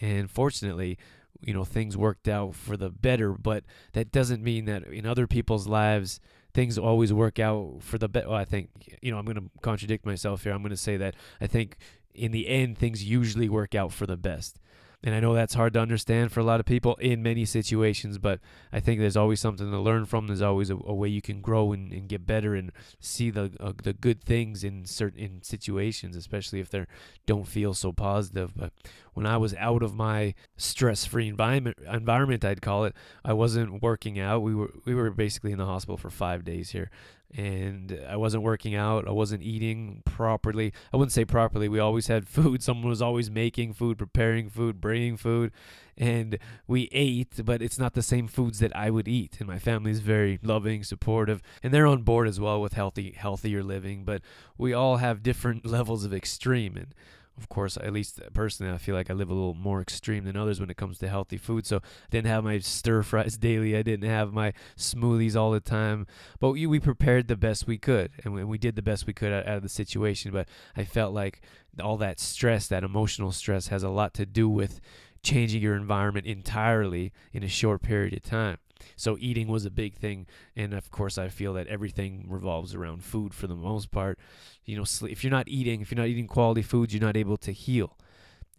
And 0.00 0.30
fortunately, 0.30 0.98
you 1.40 1.54
know 1.54 1.64
things 1.64 1.96
worked 1.96 2.28
out 2.28 2.54
for 2.54 2.76
the 2.76 2.90
better. 2.90 3.32
But 3.32 3.64
that 3.92 4.12
doesn't 4.12 4.42
mean 4.42 4.66
that 4.66 4.84
in 4.84 5.06
other 5.06 5.26
people's 5.26 5.66
lives 5.66 6.20
things 6.52 6.78
always 6.78 7.12
work 7.12 7.38
out 7.38 7.76
for 7.80 7.98
the 7.98 8.08
better. 8.08 8.28
Well, 8.28 8.38
I 8.38 8.44
think 8.44 8.98
you 9.02 9.10
know 9.10 9.18
I'm 9.18 9.24
going 9.24 9.36
to 9.36 9.50
contradict 9.62 10.04
myself 10.06 10.44
here. 10.44 10.52
I'm 10.52 10.62
going 10.62 10.70
to 10.70 10.76
say 10.76 10.96
that 10.96 11.14
I 11.40 11.46
think 11.46 11.76
in 12.14 12.32
the 12.32 12.48
end 12.48 12.78
things 12.78 13.04
usually 13.04 13.48
work 13.48 13.74
out 13.74 13.92
for 13.92 14.06
the 14.06 14.16
best. 14.16 14.59
And 15.02 15.14
I 15.14 15.20
know 15.20 15.32
that's 15.32 15.54
hard 15.54 15.72
to 15.74 15.80
understand 15.80 16.30
for 16.30 16.40
a 16.40 16.44
lot 16.44 16.60
of 16.60 16.66
people 16.66 16.94
in 16.96 17.22
many 17.22 17.46
situations, 17.46 18.18
but 18.18 18.38
I 18.70 18.80
think 18.80 19.00
there's 19.00 19.16
always 19.16 19.40
something 19.40 19.70
to 19.70 19.78
learn 19.78 20.04
from. 20.04 20.26
There's 20.26 20.42
always 20.42 20.68
a, 20.68 20.74
a 20.74 20.94
way 20.94 21.08
you 21.08 21.22
can 21.22 21.40
grow 21.40 21.72
and, 21.72 21.90
and, 21.90 22.06
get 22.06 22.26
better 22.26 22.54
and 22.54 22.70
see 22.98 23.30
the 23.30 23.50
uh, 23.60 23.72
the 23.82 23.94
good 23.94 24.22
things 24.22 24.62
in 24.62 24.84
certain 24.84 25.18
in 25.18 25.42
situations, 25.42 26.16
especially 26.16 26.60
if 26.60 26.68
they 26.68 26.84
don't 27.24 27.48
feel 27.48 27.72
so 27.72 27.92
positive. 27.92 28.54
But 28.54 28.72
when 29.14 29.24
I 29.24 29.38
was 29.38 29.54
out 29.54 29.82
of 29.82 29.94
my 29.94 30.34
stress-free 30.58 31.28
environment, 31.28 31.78
environment 31.90 32.44
I'd 32.44 32.60
call 32.60 32.84
it, 32.84 32.94
I 33.24 33.32
wasn't 33.32 33.82
working 33.82 34.18
out. 34.18 34.42
We 34.42 34.54
were 34.54 34.70
we 34.84 34.94
were 34.94 35.10
basically 35.10 35.52
in 35.52 35.58
the 35.58 35.66
hospital 35.66 35.96
for 35.96 36.10
five 36.10 36.44
days 36.44 36.70
here, 36.70 36.90
and 37.36 38.00
I 38.08 38.16
wasn't 38.16 38.42
working 38.42 38.74
out. 38.74 39.06
I 39.06 39.12
wasn't 39.12 39.42
eating 39.42 40.02
properly. 40.04 40.72
I 40.92 40.96
wouldn't 40.96 41.12
say 41.12 41.24
properly. 41.24 41.68
We 41.68 41.78
always 41.78 42.08
had 42.08 42.28
food. 42.28 42.62
Someone 42.62 42.88
was 42.88 43.02
always 43.02 43.30
making 43.30 43.74
food, 43.74 43.98
preparing 43.98 44.48
food, 44.50 44.80
bringing 44.80 45.16
food, 45.16 45.52
and 45.96 46.38
we 46.66 46.88
ate, 46.92 47.44
but 47.44 47.62
it's 47.62 47.78
not 47.78 47.94
the 47.94 48.02
same 48.02 48.26
foods 48.26 48.58
that 48.58 48.74
I 48.74 48.90
would 48.90 49.06
eat. 49.06 49.36
And 49.38 49.48
my 49.48 49.58
family 49.58 49.90
is 49.90 50.00
very 50.00 50.38
loving, 50.42 50.82
supportive, 50.82 51.42
and 51.62 51.72
they're 51.72 51.86
on 51.86 52.02
board 52.02 52.26
as 52.26 52.40
well 52.40 52.60
with 52.60 52.72
healthy, 52.72 53.12
healthier 53.16 53.62
living. 53.62 54.04
But 54.04 54.22
we 54.58 54.72
all 54.72 54.96
have 54.96 55.22
different 55.22 55.64
levels 55.70 56.04
of 56.04 56.12
extreme, 56.14 56.76
and 56.76 56.94
of 57.40 57.48
course, 57.48 57.76
at 57.78 57.92
least 57.92 58.20
personally, 58.34 58.72
I 58.72 58.78
feel 58.78 58.94
like 58.94 59.10
I 59.10 59.14
live 59.14 59.30
a 59.30 59.34
little 59.34 59.54
more 59.54 59.80
extreme 59.80 60.24
than 60.24 60.36
others 60.36 60.60
when 60.60 60.70
it 60.70 60.76
comes 60.76 60.98
to 60.98 61.08
healthy 61.08 61.38
food. 61.38 61.66
So 61.66 61.78
I 61.78 61.80
didn't 62.10 62.28
have 62.28 62.44
my 62.44 62.58
stir 62.58 63.02
fries 63.02 63.36
daily. 63.38 63.76
I 63.76 63.82
didn't 63.82 64.08
have 64.08 64.32
my 64.32 64.52
smoothies 64.76 65.36
all 65.36 65.50
the 65.50 65.60
time. 65.60 66.06
But 66.38 66.50
we, 66.50 66.66
we 66.66 66.78
prepared 66.78 67.28
the 67.28 67.36
best 67.36 67.66
we 67.66 67.78
could, 67.78 68.12
and 68.22 68.34
we, 68.34 68.44
we 68.44 68.58
did 68.58 68.76
the 68.76 68.82
best 68.82 69.06
we 69.06 69.14
could 69.14 69.32
out, 69.32 69.46
out 69.46 69.56
of 69.56 69.62
the 69.62 69.68
situation. 69.68 70.30
But 70.30 70.48
I 70.76 70.84
felt 70.84 71.14
like 71.14 71.40
all 71.82 71.96
that 71.96 72.20
stress, 72.20 72.66
that 72.68 72.84
emotional 72.84 73.32
stress, 73.32 73.68
has 73.68 73.82
a 73.82 73.88
lot 73.88 74.12
to 74.14 74.26
do 74.26 74.48
with 74.48 74.80
changing 75.22 75.62
your 75.62 75.76
environment 75.76 76.26
entirely 76.26 77.12
in 77.32 77.42
a 77.42 77.48
short 77.48 77.82
period 77.82 78.12
of 78.14 78.22
time. 78.22 78.58
So 78.96 79.16
eating 79.18 79.48
was 79.48 79.64
a 79.64 79.70
big 79.70 79.94
thing, 79.94 80.26
and 80.56 80.74
of 80.74 80.90
course, 80.90 81.18
I 81.18 81.28
feel 81.28 81.52
that 81.54 81.66
everything 81.66 82.26
revolves 82.28 82.74
around 82.74 83.04
food 83.04 83.34
for 83.34 83.46
the 83.46 83.54
most 83.54 83.90
part. 83.90 84.18
You 84.64 84.76
know, 84.76 84.84
sleep, 84.84 85.12
if 85.12 85.24
you're 85.24 85.30
not 85.30 85.48
eating, 85.48 85.80
if 85.80 85.90
you're 85.90 86.00
not 86.00 86.08
eating 86.08 86.26
quality 86.26 86.62
foods, 86.62 86.94
you're 86.94 87.02
not 87.02 87.16
able 87.16 87.36
to 87.38 87.52
heal, 87.52 87.96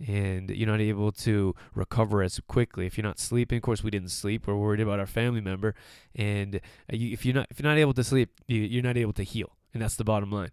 and 0.06 0.50
you're 0.50 0.70
not 0.70 0.82
able 0.82 1.12
to 1.12 1.56
recover 1.76 2.22
as 2.24 2.40
quickly. 2.48 2.86
If 2.86 2.98
you're 2.98 3.08
not 3.08 3.20
sleeping, 3.20 3.58
of 3.58 3.64
course, 3.64 3.84
we 3.84 3.92
didn't 3.92 4.12
sleep. 4.12 4.48
We're 4.48 4.56
worried 4.56 4.82
about 4.82 5.00
our 5.00 5.08
family 5.08 5.42
member, 5.42 5.76
and 6.16 6.56
uh, 6.56 6.60
if 6.90 7.26
you're 7.26 7.36
not 7.36 7.48
if 7.50 7.60
you're 7.60 7.70
not 7.70 7.78
able 7.78 7.94
to 7.94 8.04
sleep, 8.04 8.30
you're 8.48 8.84
not 8.84 8.98
able 8.98 9.14
to 9.14 9.24
heal, 9.24 9.52
and 9.74 9.82
that's 9.82 9.96
the 9.96 10.04
bottom 10.04 10.32
line 10.32 10.52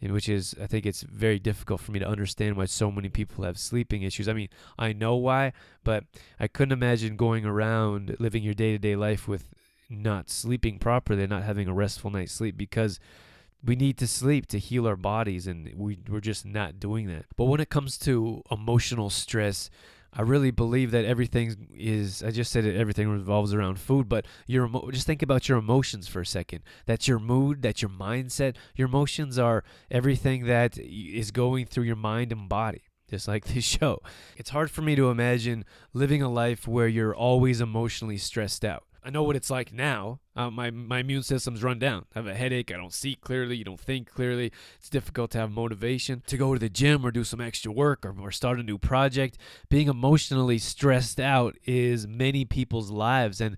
which 0.00 0.28
is 0.28 0.54
I 0.60 0.66
think 0.66 0.86
it's 0.86 1.02
very 1.02 1.38
difficult 1.38 1.80
for 1.80 1.92
me 1.92 1.98
to 1.98 2.08
understand 2.08 2.56
why 2.56 2.64
so 2.64 2.90
many 2.90 3.08
people 3.08 3.44
have 3.44 3.58
sleeping 3.58 4.02
issues. 4.02 4.28
I 4.28 4.32
mean, 4.32 4.48
I 4.78 4.92
know 4.92 5.16
why, 5.16 5.52
but 5.84 6.04
I 6.38 6.48
couldn't 6.48 6.72
imagine 6.72 7.16
going 7.16 7.44
around 7.44 8.16
living 8.18 8.42
your 8.42 8.54
day-to-day 8.54 8.96
life 8.96 9.28
with 9.28 9.48
not 9.90 10.30
sleeping 10.30 10.78
properly, 10.78 11.26
not 11.26 11.42
having 11.42 11.68
a 11.68 11.74
restful 11.74 12.10
night's 12.10 12.32
sleep 12.32 12.56
because 12.56 12.98
we 13.62 13.76
need 13.76 13.98
to 13.98 14.06
sleep 14.06 14.46
to 14.46 14.58
heal 14.58 14.86
our 14.86 14.96
bodies 14.96 15.46
and 15.46 15.72
we 15.76 15.98
we're 16.08 16.20
just 16.20 16.46
not 16.46 16.80
doing 16.80 17.06
that. 17.08 17.26
But 17.36 17.44
when 17.44 17.60
it 17.60 17.68
comes 17.68 17.98
to 17.98 18.42
emotional 18.50 19.10
stress, 19.10 19.68
I 20.12 20.22
really 20.22 20.50
believe 20.50 20.90
that 20.90 21.04
everything 21.04 21.68
is. 21.72 22.22
I 22.22 22.30
just 22.30 22.50
said 22.50 22.64
it. 22.64 22.76
Everything 22.76 23.08
revolves 23.08 23.54
around 23.54 23.78
food, 23.78 24.08
but 24.08 24.26
your 24.46 24.68
just 24.90 25.06
think 25.06 25.22
about 25.22 25.48
your 25.48 25.58
emotions 25.58 26.08
for 26.08 26.20
a 26.20 26.26
second. 26.26 26.62
That's 26.86 27.06
your 27.06 27.20
mood. 27.20 27.62
That's 27.62 27.80
your 27.80 27.90
mindset. 27.90 28.56
Your 28.74 28.88
emotions 28.88 29.38
are 29.38 29.62
everything 29.90 30.46
that 30.46 30.78
is 30.78 31.30
going 31.30 31.66
through 31.66 31.84
your 31.84 31.96
mind 31.96 32.32
and 32.32 32.48
body. 32.48 32.82
Just 33.08 33.28
like 33.28 33.44
this 33.54 33.64
show, 33.64 34.00
it's 34.36 34.50
hard 34.50 34.70
for 34.70 34.82
me 34.82 34.96
to 34.96 35.10
imagine 35.10 35.64
living 35.92 36.22
a 36.22 36.28
life 36.28 36.66
where 36.66 36.88
you're 36.88 37.14
always 37.14 37.60
emotionally 37.60 38.18
stressed 38.18 38.64
out. 38.64 38.84
I 39.02 39.10
know 39.10 39.22
what 39.22 39.36
it's 39.36 39.50
like 39.50 39.72
now. 39.72 40.20
Uh, 40.36 40.50
my 40.50 40.70
my 40.70 40.98
immune 40.98 41.22
system's 41.22 41.62
run 41.62 41.78
down. 41.78 42.04
I 42.14 42.18
have 42.18 42.26
a 42.26 42.34
headache. 42.34 42.70
I 42.72 42.76
don't 42.76 42.92
see 42.92 43.14
clearly. 43.14 43.56
You 43.56 43.64
don't 43.64 43.80
think 43.80 44.10
clearly. 44.10 44.52
It's 44.78 44.90
difficult 44.90 45.30
to 45.32 45.38
have 45.38 45.50
motivation 45.50 46.22
to 46.26 46.36
go 46.36 46.52
to 46.52 46.60
the 46.60 46.68
gym 46.68 47.04
or 47.04 47.10
do 47.10 47.24
some 47.24 47.40
extra 47.40 47.72
work 47.72 48.04
or, 48.04 48.14
or 48.20 48.30
start 48.30 48.60
a 48.60 48.62
new 48.62 48.78
project. 48.78 49.38
Being 49.68 49.88
emotionally 49.88 50.58
stressed 50.58 51.18
out 51.18 51.56
is 51.64 52.06
many 52.06 52.44
people's 52.44 52.90
lives, 52.90 53.40
and 53.40 53.56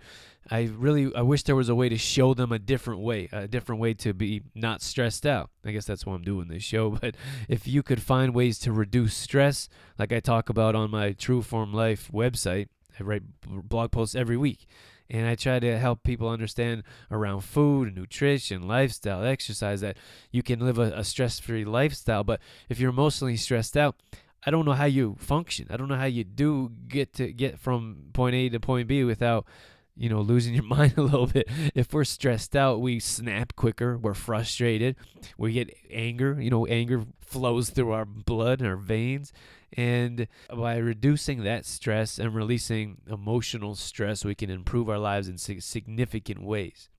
I 0.51 0.71
really 0.77 1.13
I 1.15 1.23
wish 1.23 1.43
there 1.43 1.57
was 1.57 1.69
a 1.69 1.75
way 1.75 1.89
to 1.89 1.99
show 1.99 2.35
them 2.35 2.53
a 2.53 2.59
different 2.59 3.01
way, 3.01 3.29
a 3.33 3.49
different 3.49 3.81
way 3.81 3.95
to 3.95 4.15
be 4.15 4.43
not 4.55 4.81
stressed 4.81 5.27
out. 5.27 5.51
I 5.65 5.73
guess 5.73 5.87
that's 5.87 6.07
why 6.07 6.15
I'm 6.15 6.23
doing 6.23 6.49
this 6.49 6.63
show. 6.63 6.91
But 7.01 7.17
if 7.49 7.67
you 7.67 7.83
could 7.83 8.01
find 8.01 8.33
ways 8.33 8.61
to 8.61 8.73
reduce 8.73 9.15
stress, 9.15 9.69
like 9.99 10.13
I 10.13 10.21
talk 10.21 10.49
about 10.49 10.77
on 10.77 10.91
my 10.91 11.13
True 11.13 11.43
Form 11.43 11.73
Life 11.73 12.11
website, 12.13 12.69
I 12.99 13.03
write 13.03 13.23
blog 13.45 13.91
posts 13.91 14.15
every 14.15 14.37
week 14.37 14.67
and 15.13 15.29
I 15.29 15.35
try 15.35 15.61
to 15.61 15.79
help 15.79 16.03
people 16.03 16.29
understand 16.29 16.85
around 17.11 17.43
food, 17.43 17.95
nutrition, 17.95 18.67
lifestyle, 18.67 19.25
exercise 19.25 19.83
that 19.83 19.99
you 20.31 20.43
can 20.43 20.59
live 20.59 20.79
a, 20.79 20.93
a 20.95 21.05
stress 21.05 21.39
free 21.39 21.67
lifestyle. 21.67 22.25
But 22.25 22.41
if 22.71 22.81
you're 22.81 22.91
emotionally 22.91 23.37
stressed 23.37 23.77
out, 23.77 23.97
I 24.45 24.51
don't 24.51 24.65
know 24.65 24.73
how 24.73 24.87
you 24.87 25.17
function. 25.21 25.67
I 25.71 25.77
don't 25.77 25.89
know 25.89 25.97
how 25.97 26.07
you 26.07 26.25
do 26.25 26.73
get 26.89 27.13
to 27.15 27.31
get 27.31 27.61
from 27.61 28.07
point 28.15 28.35
A 28.35 28.49
to 28.49 28.59
point 28.59 28.89
B 28.89 29.05
without 29.05 29.47
you 29.95 30.09
know, 30.09 30.23
losing 30.23 30.55
your 30.55 30.65
mind 30.65 30.95
a 30.97 31.03
little 31.03 31.27
bit. 31.27 31.47
If 31.75 31.93
we're 31.93 32.05
stressed 32.05 32.57
out, 32.57 32.81
we 32.81 32.99
snap 32.99 33.55
quicker, 33.55 33.99
we're 33.99 34.15
frustrated, 34.15 34.97
we 35.37 35.53
get 35.53 35.71
anger. 35.91 36.41
You 36.41 36.49
know, 36.49 36.67
anger 36.67 37.05
flows 37.21 37.69
through 37.69 37.93
our 37.93 38.07
blood 38.07 38.61
and 38.61 38.69
our 38.69 38.77
veins. 38.77 39.33
And 39.75 40.27
by 40.55 40.77
reducing 40.77 41.45
that 41.45 41.65
stress 41.65 42.19
and 42.19 42.35
releasing 42.35 42.99
emotional 43.11 43.75
stress, 43.75 44.25
we 44.25 44.35
can 44.35 44.51
improve 44.51 44.89
our 44.89 44.99
lives 44.99 45.29
in 45.29 45.39
significant 45.39 46.43
ways. 46.43 46.91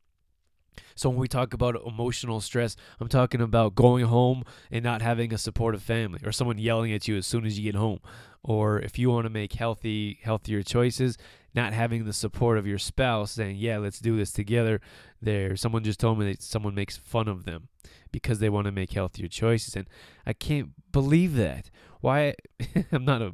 So 0.95 1.09
when 1.09 1.19
we 1.19 1.27
talk 1.27 1.53
about 1.53 1.75
emotional 1.85 2.41
stress, 2.41 2.75
I'm 2.99 3.07
talking 3.07 3.41
about 3.41 3.75
going 3.75 4.05
home 4.05 4.43
and 4.71 4.83
not 4.83 5.03
having 5.03 5.33
a 5.33 5.37
supportive 5.37 5.83
family 5.83 6.19
or 6.25 6.31
someone 6.31 6.57
yelling 6.57 6.91
at 6.93 7.07
you 7.07 7.15
as 7.15 7.27
soon 7.27 7.45
as 7.45 7.59
you 7.59 7.71
get 7.71 7.77
home. 7.77 7.99
Or 8.43 8.79
if 8.79 8.99
you 8.99 9.09
want 9.09 9.25
to 9.25 9.29
make 9.29 9.53
healthy 9.53 10.19
healthier 10.21 10.63
choices, 10.63 11.17
not 11.55 11.73
having 11.73 12.05
the 12.05 12.13
support 12.13 12.57
of 12.57 12.67
your 12.67 12.77
spouse 12.77 13.31
saying, 13.31 13.57
"Yeah, 13.57 13.77
let's 13.77 13.99
do 13.99 14.17
this 14.17 14.31
together." 14.31 14.81
There, 15.21 15.55
someone 15.55 15.83
just 15.83 15.99
told 15.99 16.19
me 16.19 16.25
that 16.31 16.41
someone 16.41 16.75
makes 16.75 16.97
fun 16.97 17.29
of 17.29 17.45
them 17.45 17.69
because 18.11 18.39
they 18.39 18.49
want 18.49 18.65
to 18.65 18.71
make 18.71 18.91
healthier 18.91 19.29
choices, 19.29 19.75
and 19.75 19.87
I 20.25 20.33
can't 20.33 20.71
believe 20.91 21.35
that. 21.35 21.69
Why? 22.01 22.35
I'm 22.91 23.05
not 23.05 23.21
a 23.21 23.33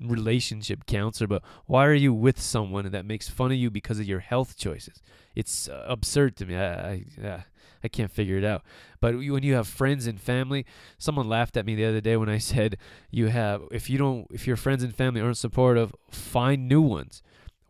relationship 0.00 0.86
counselor, 0.86 1.28
but 1.28 1.42
why 1.66 1.84
are 1.84 1.92
you 1.92 2.14
with 2.14 2.40
someone 2.40 2.90
that 2.90 3.04
makes 3.04 3.28
fun 3.28 3.52
of 3.52 3.58
you 3.58 3.70
because 3.70 3.98
of 3.98 4.06
your 4.06 4.20
health 4.20 4.56
choices? 4.56 5.02
It's 5.34 5.68
absurd 5.70 6.36
to 6.36 6.46
me. 6.46 6.56
I, 6.56 7.04
I, 7.22 7.44
I 7.84 7.88
can't 7.88 8.10
figure 8.10 8.38
it 8.38 8.44
out. 8.44 8.62
But 9.00 9.14
when 9.16 9.42
you 9.42 9.54
have 9.54 9.68
friends 9.68 10.06
and 10.06 10.20
family, 10.20 10.66
someone 10.98 11.28
laughed 11.28 11.56
at 11.56 11.66
me 11.66 11.74
the 11.74 11.84
other 11.84 12.00
day 12.00 12.16
when 12.16 12.28
I 12.28 12.38
said 12.52 12.76
you 13.10 13.28
have 13.28 13.62
if 13.70 13.90
you 13.90 13.98
don't 13.98 14.26
if 14.30 14.46
your 14.46 14.56
friends 14.56 14.82
and 14.82 14.94
family 14.94 15.20
aren't 15.20 15.38
supportive, 15.38 15.94
find 16.10 16.68
new 16.68 16.82
ones. 16.82 17.22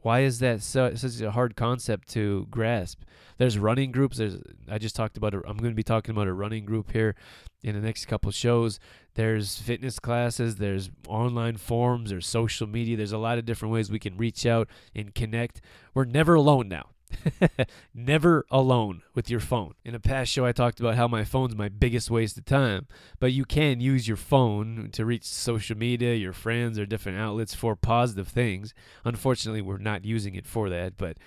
Why 0.02 0.20
is 0.20 0.38
that 0.38 0.62
so, 0.62 0.94
such 0.94 1.20
a 1.20 1.32
hard 1.32 1.56
concept 1.56 2.08
to 2.10 2.46
grasp? 2.48 3.02
There's 3.38 3.58
running 3.58 3.90
groups. 3.90 4.18
There's 4.18 4.38
I 4.70 4.78
just 4.78 4.94
talked 4.94 5.16
about. 5.16 5.34
A, 5.34 5.38
I'm 5.38 5.56
going 5.56 5.72
to 5.72 5.74
be 5.74 5.82
talking 5.82 6.14
about 6.14 6.28
a 6.28 6.32
running 6.32 6.64
group 6.64 6.92
here 6.92 7.16
in 7.64 7.74
the 7.74 7.80
next 7.80 8.06
couple 8.06 8.30
shows. 8.30 8.78
There's 9.14 9.58
fitness 9.58 9.98
classes. 9.98 10.56
There's 10.56 10.90
online 11.08 11.56
forums. 11.56 12.10
There's 12.10 12.26
social 12.26 12.68
media. 12.68 12.96
There's 12.96 13.10
a 13.10 13.18
lot 13.18 13.38
of 13.38 13.46
different 13.46 13.72
ways 13.74 13.90
we 13.90 13.98
can 13.98 14.16
reach 14.16 14.46
out 14.46 14.68
and 14.94 15.12
connect. 15.14 15.60
We're 15.92 16.04
never 16.04 16.34
alone 16.34 16.68
now. 16.68 16.90
Never 17.94 18.46
alone 18.50 19.02
with 19.14 19.30
your 19.30 19.40
phone. 19.40 19.74
In 19.84 19.94
a 19.94 20.00
past 20.00 20.30
show, 20.30 20.44
I 20.44 20.52
talked 20.52 20.80
about 20.80 20.96
how 20.96 21.08
my 21.08 21.24
phone's 21.24 21.56
my 21.56 21.68
biggest 21.68 22.10
waste 22.10 22.38
of 22.38 22.44
time, 22.44 22.86
but 23.18 23.32
you 23.32 23.44
can 23.44 23.80
use 23.80 24.06
your 24.08 24.16
phone 24.16 24.90
to 24.92 25.04
reach 25.04 25.24
social 25.24 25.76
media, 25.76 26.14
your 26.14 26.32
friends, 26.32 26.78
or 26.78 26.86
different 26.86 27.18
outlets 27.18 27.54
for 27.54 27.76
positive 27.76 28.28
things. 28.28 28.74
Unfortunately, 29.04 29.62
we're 29.62 29.78
not 29.78 30.04
using 30.04 30.34
it 30.34 30.46
for 30.46 30.68
that, 30.70 30.96
but 30.96 31.18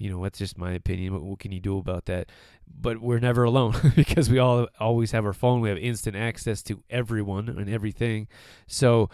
you 0.00 0.10
know, 0.10 0.22
that's 0.22 0.38
just 0.38 0.56
my 0.56 0.72
opinion. 0.72 1.12
What, 1.12 1.22
what 1.22 1.38
can 1.38 1.52
you 1.52 1.60
do 1.60 1.76
about 1.76 2.06
that? 2.06 2.30
But 2.66 3.02
we're 3.02 3.18
never 3.18 3.44
alone 3.44 3.74
because 3.96 4.30
we 4.30 4.38
all 4.38 4.66
always 4.78 5.12
have 5.12 5.26
our 5.26 5.34
phone. 5.34 5.60
We 5.60 5.68
have 5.68 5.78
instant 5.78 6.16
access 6.16 6.62
to 6.64 6.82
everyone 6.88 7.48
and 7.50 7.68
everything. 7.68 8.26
So, 8.66 9.10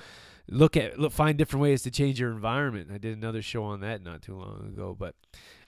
look 0.49 0.77
at 0.77 0.99
look, 0.99 1.13
find 1.13 1.37
different 1.37 1.63
ways 1.63 1.83
to 1.83 1.91
change 1.91 2.21
your 2.21 2.31
environment. 2.31 2.91
I 2.93 2.99
did 2.99 3.17
another 3.17 3.43
show 3.43 3.65
on 3.65 3.81
that 3.81 4.03
not 4.03 4.23
too 4.23 4.37
long 4.37 4.67
ago, 4.69 4.97
but 4.99 5.15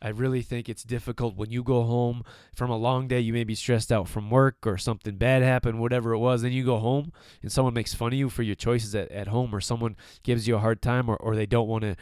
I 0.01 0.09
really 0.09 0.43
think 0.43 0.69
it's 0.69 0.85
difficult 0.85 1.37
when 1.37 1.51
you 1.51 1.63
go 1.63 1.83
home 1.83 2.23
from 2.55 2.71
a 2.71 2.77
long 2.77 3.09
day. 3.09 3.21
You 3.21 3.33
may 3.33 3.45
be 3.45 3.55
stressed 3.55 3.91
out 3.91 4.09
from 4.09 4.31
work 4.31 4.67
or 4.67 4.79
something 4.79 5.17
bad 5.17 5.43
happened, 5.43 5.81
whatever 5.81 6.13
it 6.13 6.19
was. 6.19 6.43
Then 6.43 6.53
you 6.53 6.65
go 6.65 6.79
home 6.79 7.13
and 7.43 7.51
someone 7.51 7.75
makes 7.75 7.95
fun 7.95 8.13
of 8.13 8.19
you 8.19 8.29
for 8.29 8.43
your 8.43 8.55
choices 8.55 8.95
at, 8.95 9.11
at 9.11 9.29
home, 9.29 9.55
or 9.55 9.61
someone 9.61 9.97
gives 10.23 10.47
you 10.47 10.57
a 10.57 10.61
hard 10.61 10.81
time, 10.81 11.09
or, 11.09 11.17
or 11.17 11.35
they 11.35 11.47
don't 11.47 11.69
want 11.69 11.83
to 11.83 11.97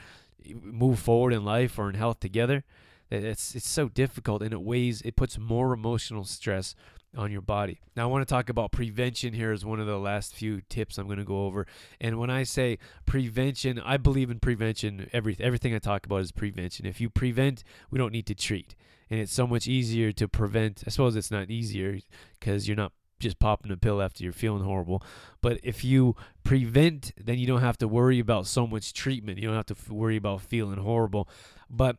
eh, 0.44 0.52
move 0.62 0.98
forward 0.98 1.32
in 1.32 1.44
life 1.44 1.78
or 1.78 1.88
in 1.88 1.94
health 1.94 2.20
together. 2.20 2.64
It's 3.08 3.54
it's 3.54 3.68
so 3.68 3.88
difficult, 3.88 4.42
and 4.42 4.52
it 4.52 4.60
weighs. 4.60 5.00
It 5.02 5.14
puts 5.14 5.38
more 5.38 5.72
emotional 5.72 6.24
stress 6.24 6.74
on 7.16 7.32
your 7.32 7.40
body. 7.40 7.80
Now, 7.96 8.04
I 8.04 8.06
want 8.06 8.26
to 8.26 8.32
talk 8.32 8.48
about 8.48 8.72
prevention 8.72 9.32
here 9.32 9.52
as 9.52 9.64
one 9.64 9.80
of 9.80 9.86
the 9.86 9.98
last 9.98 10.34
few 10.34 10.60
tips 10.68 10.98
I'm 10.98 11.06
going 11.06 11.18
to 11.18 11.24
go 11.24 11.46
over. 11.46 11.66
And 12.00 12.18
when 12.18 12.30
I 12.30 12.42
say 12.42 12.78
prevention, 13.06 13.80
I 13.80 13.96
believe 13.96 14.30
in 14.30 14.38
prevention. 14.38 15.08
Every, 15.12 15.36
everything 15.40 15.74
I 15.74 15.78
talk 15.78 16.06
about 16.06 16.20
is 16.20 16.32
prevention. 16.32 16.86
If 16.86 17.00
you 17.00 17.10
prevent, 17.10 17.64
we 17.90 17.98
don't 17.98 18.12
need 18.12 18.26
to 18.26 18.34
treat. 18.34 18.74
And 19.10 19.20
it's 19.20 19.32
so 19.32 19.46
much 19.46 19.66
easier 19.66 20.12
to 20.12 20.28
prevent. 20.28 20.84
I 20.86 20.90
suppose 20.90 21.16
it's 21.16 21.30
not 21.30 21.50
easier 21.50 21.98
because 22.38 22.66
you're 22.66 22.76
not 22.76 22.92
just 23.18 23.38
popping 23.38 23.72
a 23.72 23.76
pill 23.76 24.02
after 24.02 24.22
you're 24.22 24.32
feeling 24.32 24.64
horrible. 24.64 25.02
But 25.40 25.60
if 25.62 25.84
you 25.84 26.16
prevent, 26.44 27.12
then 27.16 27.38
you 27.38 27.46
don't 27.46 27.60
have 27.60 27.78
to 27.78 27.88
worry 27.88 28.18
about 28.18 28.46
so 28.46 28.66
much 28.66 28.92
treatment. 28.92 29.38
You 29.38 29.48
don't 29.48 29.56
have 29.56 29.66
to 29.66 29.94
worry 29.94 30.16
about 30.16 30.42
feeling 30.42 30.78
horrible. 30.78 31.28
But 31.70 31.96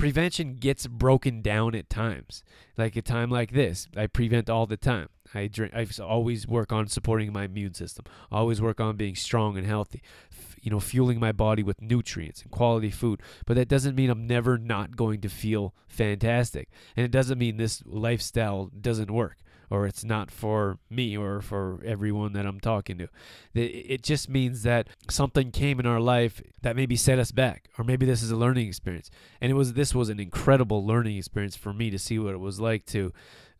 prevention 0.00 0.54
gets 0.54 0.86
broken 0.86 1.42
down 1.42 1.74
at 1.74 1.90
times. 1.90 2.42
Like 2.76 2.96
a 2.96 3.02
time 3.02 3.30
like 3.30 3.52
this, 3.52 3.86
I 3.96 4.06
prevent 4.06 4.48
all 4.48 4.66
the 4.66 4.76
time. 4.76 5.08
I 5.34 5.46
drink. 5.46 5.74
I 5.74 5.86
always 6.02 6.48
work 6.48 6.72
on 6.72 6.88
supporting 6.88 7.32
my 7.32 7.44
immune 7.44 7.74
system. 7.74 8.06
always 8.32 8.60
work 8.60 8.80
on 8.80 8.96
being 8.96 9.14
strong 9.14 9.56
and 9.56 9.66
healthy. 9.66 10.02
F- 10.32 10.56
you 10.62 10.70
know, 10.70 10.80
fueling 10.80 11.20
my 11.20 11.32
body 11.32 11.62
with 11.62 11.80
nutrients 11.80 12.42
and 12.42 12.50
quality 12.50 12.90
food. 12.90 13.20
But 13.46 13.56
that 13.56 13.68
doesn't 13.68 13.94
mean 13.94 14.10
I'm 14.10 14.26
never 14.26 14.58
not 14.58 14.96
going 14.96 15.20
to 15.20 15.28
feel 15.28 15.74
fantastic, 15.86 16.68
and 16.96 17.04
it 17.04 17.10
doesn't 17.10 17.38
mean 17.38 17.56
this 17.56 17.82
lifestyle 17.86 18.70
doesn't 18.80 19.10
work 19.10 19.36
or 19.70 19.86
it's 19.86 20.04
not 20.04 20.30
for 20.30 20.78
me 20.90 21.16
or 21.16 21.40
for 21.40 21.80
everyone 21.84 22.32
that 22.32 22.44
I'm 22.44 22.60
talking 22.60 22.98
to. 22.98 23.08
It 23.54 24.02
just 24.02 24.28
means 24.28 24.64
that 24.64 24.88
something 25.08 25.52
came 25.52 25.78
in 25.78 25.86
our 25.86 26.00
life 26.00 26.42
that 26.62 26.76
maybe 26.76 26.96
set 26.96 27.18
us 27.18 27.30
back, 27.30 27.68
or 27.78 27.84
maybe 27.84 28.04
this 28.04 28.22
is 28.22 28.30
a 28.30 28.36
learning 28.36 28.66
experience. 28.66 29.10
And 29.40 29.50
it 29.50 29.54
was 29.54 29.74
this 29.74 29.94
was 29.94 30.08
an 30.08 30.18
incredible 30.18 30.84
learning 30.84 31.16
experience 31.16 31.56
for 31.56 31.72
me 31.72 31.90
to 31.90 31.98
see 31.98 32.18
what 32.18 32.34
it 32.34 32.40
was 32.40 32.60
like 32.60 32.84
to 32.86 33.12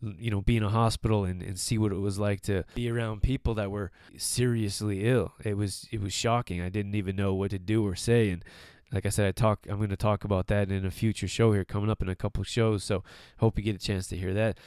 you 0.02 0.31
know 0.31 0.40
be 0.40 0.57
in 0.57 0.62
a 0.62 0.71
hospital 0.71 1.25
and, 1.25 1.43
and 1.43 1.59
see 1.59 1.76
what 1.76 1.93
it 1.93 1.99
was 1.99 2.19
like 2.19 2.40
to 2.40 2.64
be 2.75 2.90
around 2.90 3.23
people 3.23 3.52
that 3.52 3.71
were 3.71 3.90
seriously 4.17 5.07
ill 5.07 5.35
it 5.45 5.59
was 5.59 5.87
it 5.93 6.00
was 6.00 6.11
shocking 6.11 6.59
i 6.62 6.71
didn't 6.71 6.95
even 6.95 7.14
know 7.14 7.35
what 7.35 7.50
to 7.50 7.59
do 7.59 7.87
or 7.87 7.95
say 7.95 8.31
and 8.31 8.43
like 8.93 9.07
I 9.07 9.11
said, 9.11 9.29
I 9.29 9.33
talk. 9.33 9.67
I'm 9.69 9.76
going 9.76 9.90
to 9.90 9.97
talk 9.97 10.25
about 10.25 10.49
that 10.49 10.71
in 10.71 10.85
a 10.85 10.90
future 10.90 11.29
show 11.29 11.52
here, 11.52 11.64
coming 11.64 11.90
up 11.90 12.02
in 12.02 12.09
a 12.09 12.17
couple 12.17 12.43
shows. 12.43 12.83
So 12.83 13.05
hope 13.38 13.57
you 13.57 13.64
get 13.64 13.76
a 13.76 13.79
chance 13.79 14.09
to 14.09 14.17
hear 14.17 14.35
that. 14.35 14.59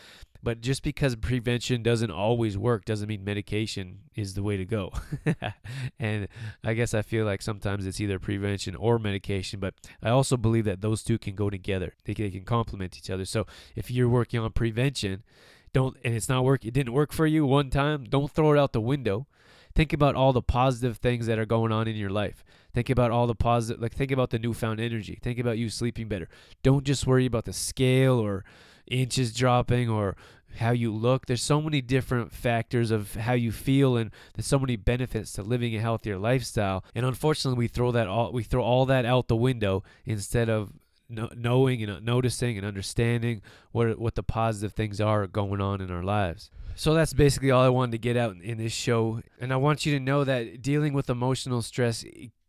But 0.44 0.60
just 0.60 0.84
because 0.84 1.16
prevention 1.16 1.84
doesn't 1.84 2.12
always 2.12 2.58
work 2.58 2.84
doesn't 2.84 3.08
mean 3.08 3.24
medication 3.24 4.00
is 4.14 4.34
the 4.34 4.44
way 4.44 4.58
to 4.58 4.66
go. 4.66 4.92
and 6.00 6.28
I 6.66 6.74
guess 6.74 6.94
I 6.94 7.02
feel 7.02 7.26
like 7.26 7.42
sometimes 7.42 7.88
it's 7.88 8.02
either 8.02 8.20
prevention 8.20 8.76
or 8.76 9.00
medication, 9.00 9.62
but 9.62 9.74
I 10.04 10.10
also 10.10 10.36
believe 10.36 10.66
that 10.66 10.82
those 10.82 11.02
two 11.02 11.18
can 11.18 11.36
go 11.36 11.50
together. 11.50 11.94
They, 12.04 12.14
they 12.14 12.30
can 12.30 12.44
complement 12.44 12.98
each 12.98 13.10
other. 13.10 13.24
So 13.24 13.48
if 13.74 13.90
you're 13.90 14.10
working 14.10 14.42
on 14.42 14.52
prevention, 14.52 15.24
don't 15.72 15.96
and 16.04 16.14
it's 16.14 16.30
not 16.30 16.44
work 16.44 16.64
it 16.66 16.74
didn't 16.74 16.94
work 16.94 17.14
for 17.14 17.26
you 17.26 17.46
one 17.46 17.70
time, 17.70 18.04
don't 18.04 18.30
throw 18.30 18.54
it 18.54 18.60
out 18.60 18.74
the 18.74 18.82
window. 18.82 19.28
Think 19.74 19.92
about 19.92 20.14
all 20.14 20.34
the 20.34 20.42
positive 20.42 20.98
things 20.98 21.26
that 21.26 21.40
are 21.40 21.48
going 21.48 21.72
on 21.72 21.88
in 21.88 21.96
your 21.96 22.12
life. 22.12 22.44
Think 22.76 22.92
about 22.92 23.10
all 23.10 23.28
the 23.28 23.34
positive 23.34 23.82
like 23.82 23.94
think 23.94 24.12
about 24.12 24.30
the 24.30 24.40
newfound 24.40 24.82
energy. 24.82 25.18
Think 25.22 25.40
about 25.40 25.58
you 25.58 25.70
sleeping 25.70 26.10
better. 26.10 26.28
Don't 26.64 26.84
just 26.84 27.08
worry 27.08 27.26
about 27.26 27.46
the 27.46 27.54
scale 27.54 28.20
or 28.20 28.44
inches 28.88 29.34
dropping 29.34 29.90
or 29.90 30.16
how 30.58 30.72
you 30.72 30.94
look. 30.94 31.26
There's 31.26 31.42
so 31.42 31.62
many 31.62 31.82
different 31.82 32.32
factors 32.32 32.92
of 32.92 33.16
how 33.16 33.34
you 33.34 33.52
feel, 33.52 33.98
and 33.98 34.12
there's 34.36 34.48
so 34.48 34.60
many 34.60 34.76
benefits 34.76 35.34
to 35.34 35.44
living 35.44 35.76
a 35.76 35.80
healthier 35.80 36.18
lifestyle. 36.18 36.84
And 36.94 37.06
unfortunately, 37.06 37.58
we 37.58 37.68
throw 37.68 37.92
that 37.92 38.08
all 38.08 38.32
we 38.32 38.44
throw 38.44 38.64
all 38.64 38.86
that 38.86 39.06
out 39.06 39.28
the 39.28 39.36
window 39.36 39.84
instead 40.06 40.50
of 40.50 40.74
knowing 41.10 41.84
and 41.84 41.92
uh, 41.92 42.00
noticing 42.00 42.58
and 42.58 42.66
understanding 42.66 43.42
what 43.72 44.00
what 44.00 44.16
the 44.16 44.24
positive 44.24 44.74
things 44.74 45.02
are 45.02 45.28
going 45.28 45.62
on 45.62 45.82
in 45.82 45.92
our 45.92 46.04
lives. 46.04 46.50
So 46.76 46.94
that's 46.94 47.14
basically 47.14 47.52
all 47.52 47.64
I 47.64 47.70
wanted 47.70 47.92
to 47.94 47.98
get 48.00 48.18
out 48.18 48.36
in 48.36 48.58
this 48.58 48.74
show. 48.74 49.22
And 49.40 49.54
I 49.54 49.58
want 49.58 49.86
you 49.86 49.94
to 49.94 50.00
know 50.00 50.24
that 50.24 50.62
dealing 50.62 50.94
with 50.94 51.10
emotional 51.10 51.62
stress 51.62 52.04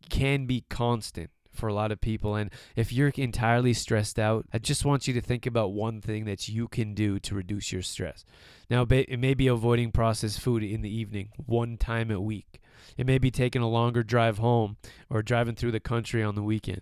can 0.09 0.45
be 0.47 0.65
constant 0.69 1.29
for 1.55 1.67
a 1.67 1.73
lot 1.73 1.91
of 1.91 2.01
people. 2.01 2.35
And 2.35 2.51
if 2.75 2.91
you're 2.91 3.11
entirely 3.15 3.73
stressed 3.73 4.19
out, 4.19 4.45
I 4.53 4.59
just 4.59 4.85
want 4.85 5.07
you 5.07 5.13
to 5.13 5.21
think 5.21 5.45
about 5.45 5.73
one 5.73 6.01
thing 6.01 6.25
that 6.25 6.47
you 6.47 6.67
can 6.67 6.93
do 6.93 7.19
to 7.19 7.35
reduce 7.35 7.71
your 7.71 7.81
stress. 7.81 8.25
Now, 8.69 8.85
it 8.89 9.19
may 9.19 9.33
be 9.33 9.47
avoiding 9.47 9.91
processed 9.91 10.39
food 10.39 10.63
in 10.63 10.81
the 10.81 10.95
evening 10.95 11.29
one 11.45 11.77
time 11.77 12.11
a 12.11 12.19
week. 12.19 12.61
It 12.97 13.05
may 13.05 13.17
be 13.17 13.31
taking 13.31 13.61
a 13.61 13.69
longer 13.69 14.03
drive 14.03 14.37
home 14.37 14.77
or 15.09 15.21
driving 15.21 15.55
through 15.55 15.71
the 15.71 15.79
country 15.79 16.23
on 16.23 16.35
the 16.35 16.43
weekend. 16.43 16.81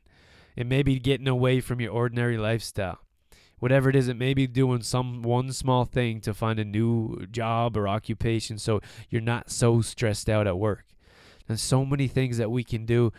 It 0.56 0.68
may 0.68 0.84
be 0.84 1.00
getting 1.00 1.28
away 1.28 1.60
from 1.62 1.82
your 1.82 1.92
ordinary 1.92 2.38
lifestyle. 2.38 3.00
Whatever 3.60 3.90
it 3.90 3.96
is, 3.96 4.10
it 4.10 4.18
may 4.18 4.34
be 4.34 4.46
doing 4.46 4.82
some 4.82 5.22
one 5.22 5.52
small 5.54 5.86
thing 5.86 6.20
to 6.22 6.34
find 6.34 6.60
a 6.60 6.66
new 6.66 7.26
job 7.32 7.78
or 7.78 7.88
occupation 7.88 8.58
so 8.58 8.82
you're 9.10 9.22
not 9.22 9.50
so 9.50 9.82
stressed 9.82 10.30
out 10.30 10.48
at 10.48 10.60
work. 10.60 10.86
There's 11.48 11.62
so 11.62 11.86
many 11.86 12.08
things 12.08 12.38
that 12.38 12.52
we 12.52 12.64
can 12.64 12.86
do. 12.86 13.12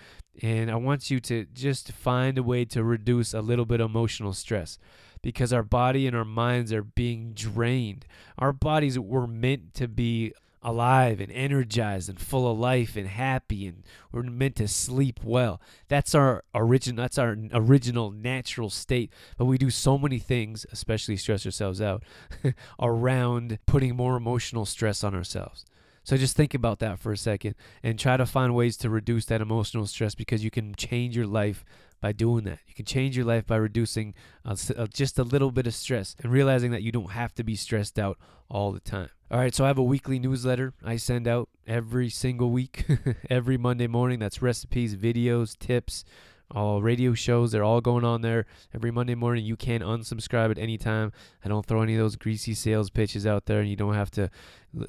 And 0.42 0.70
I 0.70 0.76
want 0.76 1.10
you 1.10 1.20
to 1.20 1.46
just 1.52 1.92
find 1.92 2.38
a 2.38 2.42
way 2.42 2.64
to 2.66 2.82
reduce 2.82 3.34
a 3.34 3.40
little 3.40 3.64
bit 3.64 3.80
of 3.80 3.90
emotional 3.90 4.32
stress 4.32 4.78
because 5.22 5.52
our 5.52 5.62
body 5.62 6.06
and 6.06 6.16
our 6.16 6.24
minds 6.24 6.72
are 6.72 6.82
being 6.82 7.32
drained. 7.32 8.06
Our 8.38 8.52
bodies 8.52 8.98
were 8.98 9.26
meant 9.26 9.74
to 9.74 9.88
be 9.88 10.32
alive 10.64 11.20
and 11.20 11.30
energized 11.30 12.08
and 12.08 12.18
full 12.18 12.50
of 12.50 12.58
life 12.58 12.96
and 12.96 13.06
happy 13.06 13.66
and 13.66 13.84
we're 14.10 14.22
meant 14.22 14.56
to 14.56 14.66
sleep 14.66 15.20
well. 15.22 15.60
That's 15.88 16.14
our 16.14 16.42
original 16.54 17.02
that's 17.02 17.18
our 17.18 17.36
original 17.52 18.10
natural 18.10 18.70
state. 18.70 19.12
But 19.36 19.44
we 19.44 19.58
do 19.58 19.70
so 19.70 19.98
many 19.98 20.18
things, 20.18 20.64
especially 20.72 21.18
stress 21.18 21.44
ourselves 21.44 21.82
out, 21.82 22.02
around 22.80 23.58
putting 23.66 23.94
more 23.94 24.16
emotional 24.16 24.64
stress 24.64 25.04
on 25.04 25.14
ourselves. 25.14 25.66
So 26.04 26.16
just 26.18 26.36
think 26.36 26.54
about 26.54 26.78
that 26.80 26.98
for 26.98 27.12
a 27.12 27.16
second 27.16 27.54
and 27.82 27.98
try 27.98 28.16
to 28.16 28.26
find 28.26 28.54
ways 28.54 28.76
to 28.78 28.90
reduce 28.90 29.24
that 29.26 29.40
emotional 29.40 29.86
stress 29.86 30.14
because 30.14 30.44
you 30.44 30.50
can 30.50 30.74
change 30.74 31.16
your 31.16 31.26
life 31.26 31.64
by 32.00 32.12
doing 32.12 32.44
that. 32.44 32.58
You 32.68 32.74
can 32.74 32.84
change 32.84 33.16
your 33.16 33.24
life 33.24 33.46
by 33.46 33.56
reducing 33.56 34.12
uh, 34.44 34.54
uh, 34.76 34.86
just 34.86 35.18
a 35.18 35.24
little 35.24 35.50
bit 35.50 35.66
of 35.66 35.74
stress 35.74 36.14
and 36.22 36.30
realizing 36.30 36.70
that 36.72 36.82
you 36.82 36.92
don't 36.92 37.12
have 37.12 37.34
to 37.36 37.42
be 37.42 37.56
stressed 37.56 37.98
out 37.98 38.18
all 38.50 38.72
the 38.72 38.80
time. 38.80 39.08
All 39.30 39.38
right, 39.38 39.54
so 39.54 39.64
I 39.64 39.68
have 39.68 39.78
a 39.78 39.82
weekly 39.82 40.18
newsletter 40.18 40.74
I 40.84 40.96
send 40.96 41.26
out 41.26 41.48
every 41.66 42.10
single 42.10 42.50
week, 42.50 42.84
every 43.30 43.56
Monday 43.56 43.86
morning. 43.86 44.18
That's 44.18 44.42
recipes, 44.42 44.96
videos, 44.96 45.58
tips, 45.58 46.04
all 46.50 46.82
radio 46.82 47.14
shows. 47.14 47.52
They're 47.52 47.64
all 47.64 47.80
going 47.80 48.04
on 48.04 48.22
there 48.22 48.46
every 48.74 48.90
Monday 48.90 49.14
morning. 49.14 49.44
You 49.44 49.56
can 49.56 49.80
unsubscribe 49.80 50.50
at 50.50 50.58
any 50.58 50.78
time. 50.78 51.12
I 51.44 51.48
don't 51.48 51.66
throw 51.66 51.82
any 51.82 51.94
of 51.94 52.00
those 52.00 52.16
greasy 52.16 52.54
sales 52.54 52.90
pitches 52.90 53.26
out 53.26 53.46
there, 53.46 53.60
and 53.60 53.68
you 53.68 53.76
don't 53.76 53.94
have 53.94 54.10
to 54.12 54.30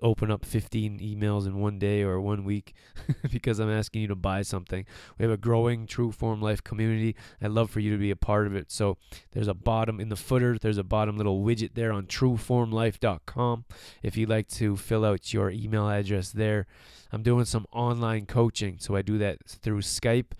open 0.01 0.31
up 0.31 0.45
15 0.45 0.99
emails 0.99 1.45
in 1.45 1.59
one 1.59 1.77
day 1.77 2.01
or 2.01 2.19
one 2.19 2.43
week 2.43 2.73
because 3.31 3.59
I'm 3.59 3.69
asking 3.69 4.01
you 4.01 4.07
to 4.07 4.15
buy 4.15 4.41
something. 4.41 4.85
We 5.17 5.23
have 5.23 5.31
a 5.31 5.37
growing 5.37 5.85
True 5.85 6.11
Form 6.11 6.41
Life 6.41 6.63
community. 6.63 7.15
I'd 7.41 7.51
love 7.51 7.69
for 7.69 7.79
you 7.79 7.91
to 7.91 7.97
be 7.97 8.11
a 8.11 8.15
part 8.15 8.47
of 8.47 8.55
it. 8.55 8.71
So 8.71 8.97
there's 9.31 9.47
a 9.47 9.53
bottom 9.53 9.99
in 9.99 10.09
the 10.09 10.15
footer, 10.15 10.57
there's 10.57 10.77
a 10.77 10.83
bottom 10.83 11.17
little 11.17 11.43
widget 11.43 11.75
there 11.75 11.91
on 11.91 12.07
trueformlife.com 12.07 13.65
if 14.01 14.17
you'd 14.17 14.29
like 14.29 14.47
to 14.49 14.75
fill 14.75 15.05
out 15.05 15.33
your 15.33 15.51
email 15.51 15.87
address 15.89 16.31
there. 16.31 16.67
I'm 17.11 17.23
doing 17.23 17.45
some 17.45 17.65
online 17.71 18.25
coaching, 18.25 18.77
so 18.79 18.95
I 18.95 19.01
do 19.01 19.17
that 19.19 19.37
through 19.47 19.81
Skype 19.81 20.33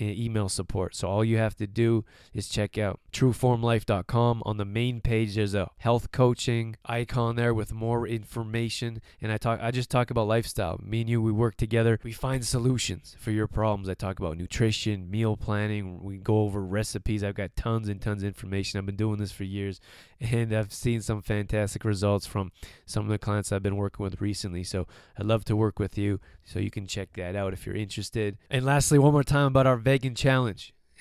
email 0.00 0.48
support. 0.48 0.61
So 0.94 1.08
all 1.08 1.24
you 1.24 1.38
have 1.38 1.56
to 1.56 1.66
do 1.66 2.04
is 2.32 2.48
check 2.48 2.78
out 2.78 3.00
trueformlife.com. 3.12 4.42
On 4.44 4.56
the 4.56 4.64
main 4.64 5.00
page, 5.00 5.34
there's 5.34 5.54
a 5.54 5.70
health 5.78 6.12
coaching 6.12 6.76
icon 6.84 7.36
there 7.36 7.54
with 7.54 7.72
more 7.72 8.06
information. 8.06 9.00
And 9.20 9.32
I 9.32 9.38
talk, 9.38 9.60
I 9.62 9.70
just 9.70 9.90
talk 9.90 10.10
about 10.10 10.26
lifestyle. 10.28 10.80
Me 10.82 11.02
and 11.02 11.10
you, 11.10 11.20
we 11.20 11.32
work 11.32 11.56
together. 11.56 11.98
We 12.02 12.12
find 12.12 12.44
solutions 12.44 13.16
for 13.18 13.30
your 13.30 13.46
problems. 13.46 13.88
I 13.88 13.94
talk 13.94 14.18
about 14.18 14.36
nutrition, 14.36 15.10
meal 15.10 15.36
planning. 15.36 16.02
We 16.02 16.18
go 16.18 16.40
over 16.42 16.62
recipes. 16.62 17.22
I've 17.22 17.34
got 17.34 17.56
tons 17.56 17.88
and 17.88 18.00
tons 18.00 18.22
of 18.22 18.26
information. 18.28 18.78
I've 18.78 18.86
been 18.86 18.96
doing 18.96 19.18
this 19.18 19.32
for 19.32 19.44
years, 19.44 19.80
and 20.20 20.52
I've 20.52 20.72
seen 20.72 21.00
some 21.00 21.22
fantastic 21.22 21.84
results 21.84 22.26
from 22.26 22.52
some 22.86 23.04
of 23.04 23.10
the 23.10 23.18
clients 23.18 23.52
I've 23.52 23.62
been 23.62 23.76
working 23.76 24.04
with 24.04 24.20
recently. 24.20 24.64
So 24.64 24.86
I'd 25.18 25.26
love 25.26 25.44
to 25.46 25.56
work 25.56 25.78
with 25.78 25.98
you. 25.98 26.20
So 26.44 26.58
you 26.58 26.70
can 26.70 26.86
check 26.86 27.12
that 27.14 27.36
out 27.36 27.52
if 27.52 27.66
you're 27.66 27.76
interested. 27.76 28.36
And 28.50 28.64
lastly, 28.64 28.98
one 28.98 29.12
more 29.12 29.22
time 29.22 29.46
about 29.46 29.66
our 29.66 29.76
vegan 29.76 30.14
challenge. 30.14 30.51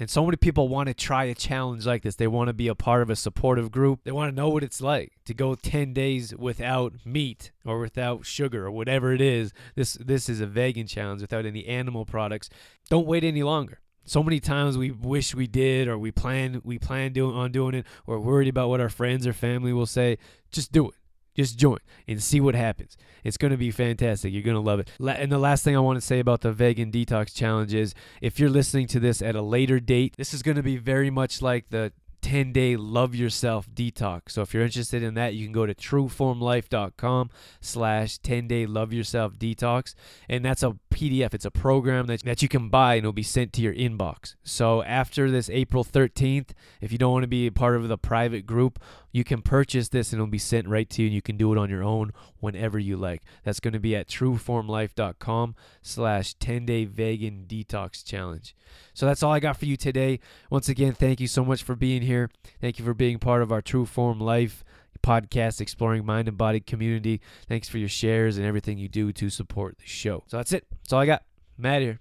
And 0.02 0.10
so 0.10 0.26
many 0.26 0.36
people 0.36 0.68
want 0.68 0.88
to 0.88 0.96
try 0.96 1.26
a 1.26 1.36
challenge 1.36 1.86
like 1.86 2.02
this. 2.02 2.16
They 2.16 2.26
want 2.26 2.48
to 2.48 2.54
be 2.54 2.68
a 2.68 2.74
part 2.74 3.04
of 3.04 3.12
a 3.12 3.16
supportive 3.16 3.70
group. 3.70 4.00
They 4.04 4.12
want 4.12 4.32
to 4.32 4.36
know 4.36 4.50
what 4.50 4.64
it's 4.64 4.82
like 4.82 5.12
to 5.26 5.36
go 5.36 5.54
10 5.54 5.94
days 5.94 6.34
without 6.36 6.94
meat 7.06 7.52
or 7.64 7.78
without 7.78 8.26
sugar 8.26 8.66
or 8.66 8.72
whatever 8.72 9.14
it 9.14 9.22
is. 9.22 9.54
This 9.76 9.94
this 9.94 10.28
is 10.28 10.42
a 10.42 10.48
vegan 10.48 10.88
challenge 10.88 11.22
without 11.22 11.46
any 11.46 11.68
animal 11.68 12.04
products. 12.04 12.50
Don't 12.90 13.06
wait 13.06 13.24
any 13.24 13.44
longer. 13.44 13.80
So 14.04 14.24
many 14.24 14.40
times 14.40 14.76
we 14.76 14.90
wish 14.90 15.36
we 15.36 15.46
did 15.46 15.88
or 15.88 16.00
we 16.00 16.10
plan 16.10 16.64
we 16.64 16.80
plan 16.80 17.14
doing 17.14 17.36
on 17.36 17.52
doing 17.52 17.76
it 17.76 17.86
or 18.08 18.20
worried 18.20 18.48
about 18.48 18.70
what 18.70 18.82
our 18.82 18.90
friends 18.90 19.28
or 19.28 19.34
family 19.34 19.72
will 19.72 19.86
say. 19.86 20.18
Just 20.52 20.72
do 20.72 20.90
it. 20.90 20.96
Just 21.36 21.58
join 21.58 21.80
and 22.08 22.22
see 22.22 22.42
what 22.42 22.56
happens. 22.56 22.98
It's 23.24 23.38
going 23.38 23.52
to 23.52 23.58
be 23.58 23.72
fantastic. 23.72 24.34
You're 24.34 24.42
going 24.42 24.56
to 24.56 24.62
love 24.62 24.80
it. 24.80 24.90
And 25.00 25.32
the 25.32 25.38
last 25.38 25.64
thing 25.64 25.76
I 25.76 25.80
want 25.80 25.98
to 25.98 26.06
say 26.06 26.20
about 26.20 26.42
the 26.42 26.52
vegan 26.52 26.92
detox 26.92 27.34
challenge 27.34 27.74
is 27.74 27.94
if 28.22 28.40
you're 28.40 28.50
listening 28.50 28.88
to 28.88 29.00
this 29.00 29.22
at 29.22 29.36
a 29.36 29.42
later 29.42 29.80
date, 29.80 30.16
this 30.18 30.34
is 30.34 30.44
going 30.44 30.58
to 30.58 30.64
be 30.64 30.78
very 30.78 31.10
much 31.10 31.42
like 31.42 31.70
the 31.70 31.94
10 32.22 32.52
day 32.54 32.76
love 32.76 33.16
yourself 33.16 33.70
detox. 33.74 34.32
So 34.32 34.42
if 34.42 34.54
you're 34.54 34.64
interested 34.64 35.04
in 35.04 35.16
that, 35.16 35.34
you 35.34 35.46
can 35.46 35.52
go 35.52 35.66
to 35.66 35.74
trueformlife.com 35.74 37.30
slash 37.60 38.18
10 38.20 38.48
day 38.48 38.66
love 38.66 38.94
yourself 38.94 39.34
detox. 39.38 39.96
And 40.30 40.46
that's 40.46 40.64
a 40.64 40.78
PDF. 40.92 41.34
It's 41.34 41.46
a 41.46 41.52
program 41.52 42.08
that, 42.08 42.24
that 42.24 42.42
you 42.42 42.48
can 42.48 42.70
buy 42.70 42.96
and 42.96 43.04
it'll 43.04 43.14
be 43.14 43.24
sent 43.24 43.54
to 43.54 43.62
your 43.62 43.74
inbox. 43.74 44.36
So 44.44 44.84
after 44.84 45.30
this 45.30 45.50
April 45.50 45.84
13th, 45.84 46.52
if 46.80 46.92
you 46.92 46.98
don't 46.98 47.12
want 47.12 47.24
to 47.24 47.28
be 47.28 47.48
a 47.48 47.52
part 47.52 47.76
of 47.76 47.88
the 47.88 47.98
private 47.98 48.46
group, 48.46 48.80
you 49.12 49.24
can 49.24 49.42
purchase 49.42 49.90
this 49.90 50.12
and 50.12 50.20
it'll 50.20 50.30
be 50.30 50.38
sent 50.38 50.68
right 50.68 50.90
to 50.90 51.02
you 51.02 51.08
and 51.08 51.16
you 51.16 51.22
can 51.22 51.38
do 51.38 51.52
it 51.52 51.58
on 51.58 51.70
your 51.70 51.84
own 51.84 52.12
whenever 52.40 52.80
you 52.80 52.98
like. 52.98 53.22
That's 53.44 53.60
going 53.60 53.74
to 53.74 53.80
be 53.80 53.96
at 53.96 54.08
trueformlife.com 54.08 55.56
slash 55.82 56.34
10 56.36 56.66
day 56.66 56.86
vegan 56.86 57.46
detox 57.48 58.06
challenge. 58.06 58.56
So 58.94 59.06
that's 59.06 59.24
all 59.24 59.32
I 59.32 59.40
got 59.40 59.58
for 59.58 59.66
you 59.66 59.78
today. 59.78 60.20
Once 60.50 60.70
again, 60.70 60.94
thank 60.94 61.20
you 61.20 61.28
so 61.28 61.44
much 61.44 61.64
for 61.64 61.76
being 61.76 62.02
here. 62.02 62.30
Thank 62.60 62.80
you 62.80 62.86
for 62.86 62.94
being 62.94 63.20
part 63.20 63.42
of 63.42 63.52
our 63.52 63.62
True 63.62 63.86
Form 63.86 64.20
Life 64.20 64.64
podcast, 65.02 65.62
Exploring 65.62 66.06
Mind 66.06 66.28
and 66.28 66.38
Body 66.38 66.60
community. 66.60 67.22
Thanks 67.48 67.68
for 67.68 67.78
your 67.78 67.90
shares 67.90 68.38
and 68.38 68.46
everything 68.46 68.78
you 68.78 68.88
do 68.88 69.12
to 69.14 69.30
support 69.30 69.78
the 69.78 69.88
show. 69.88 70.24
So 70.28 70.38
that's 70.38 70.54
it. 70.54 70.66
That's 70.72 70.94
all 70.94 71.00
I 71.00 71.06
got. 71.06 71.24
Matt 71.58 71.82
here. 71.82 71.98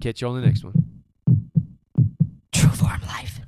Catch 0.00 0.20
you 0.20 0.28
on 0.28 0.40
the 0.40 0.46
next 0.46 0.64
one. 0.64 0.74
True 2.52 2.70
Form 2.70 3.00
Life. 3.06 3.41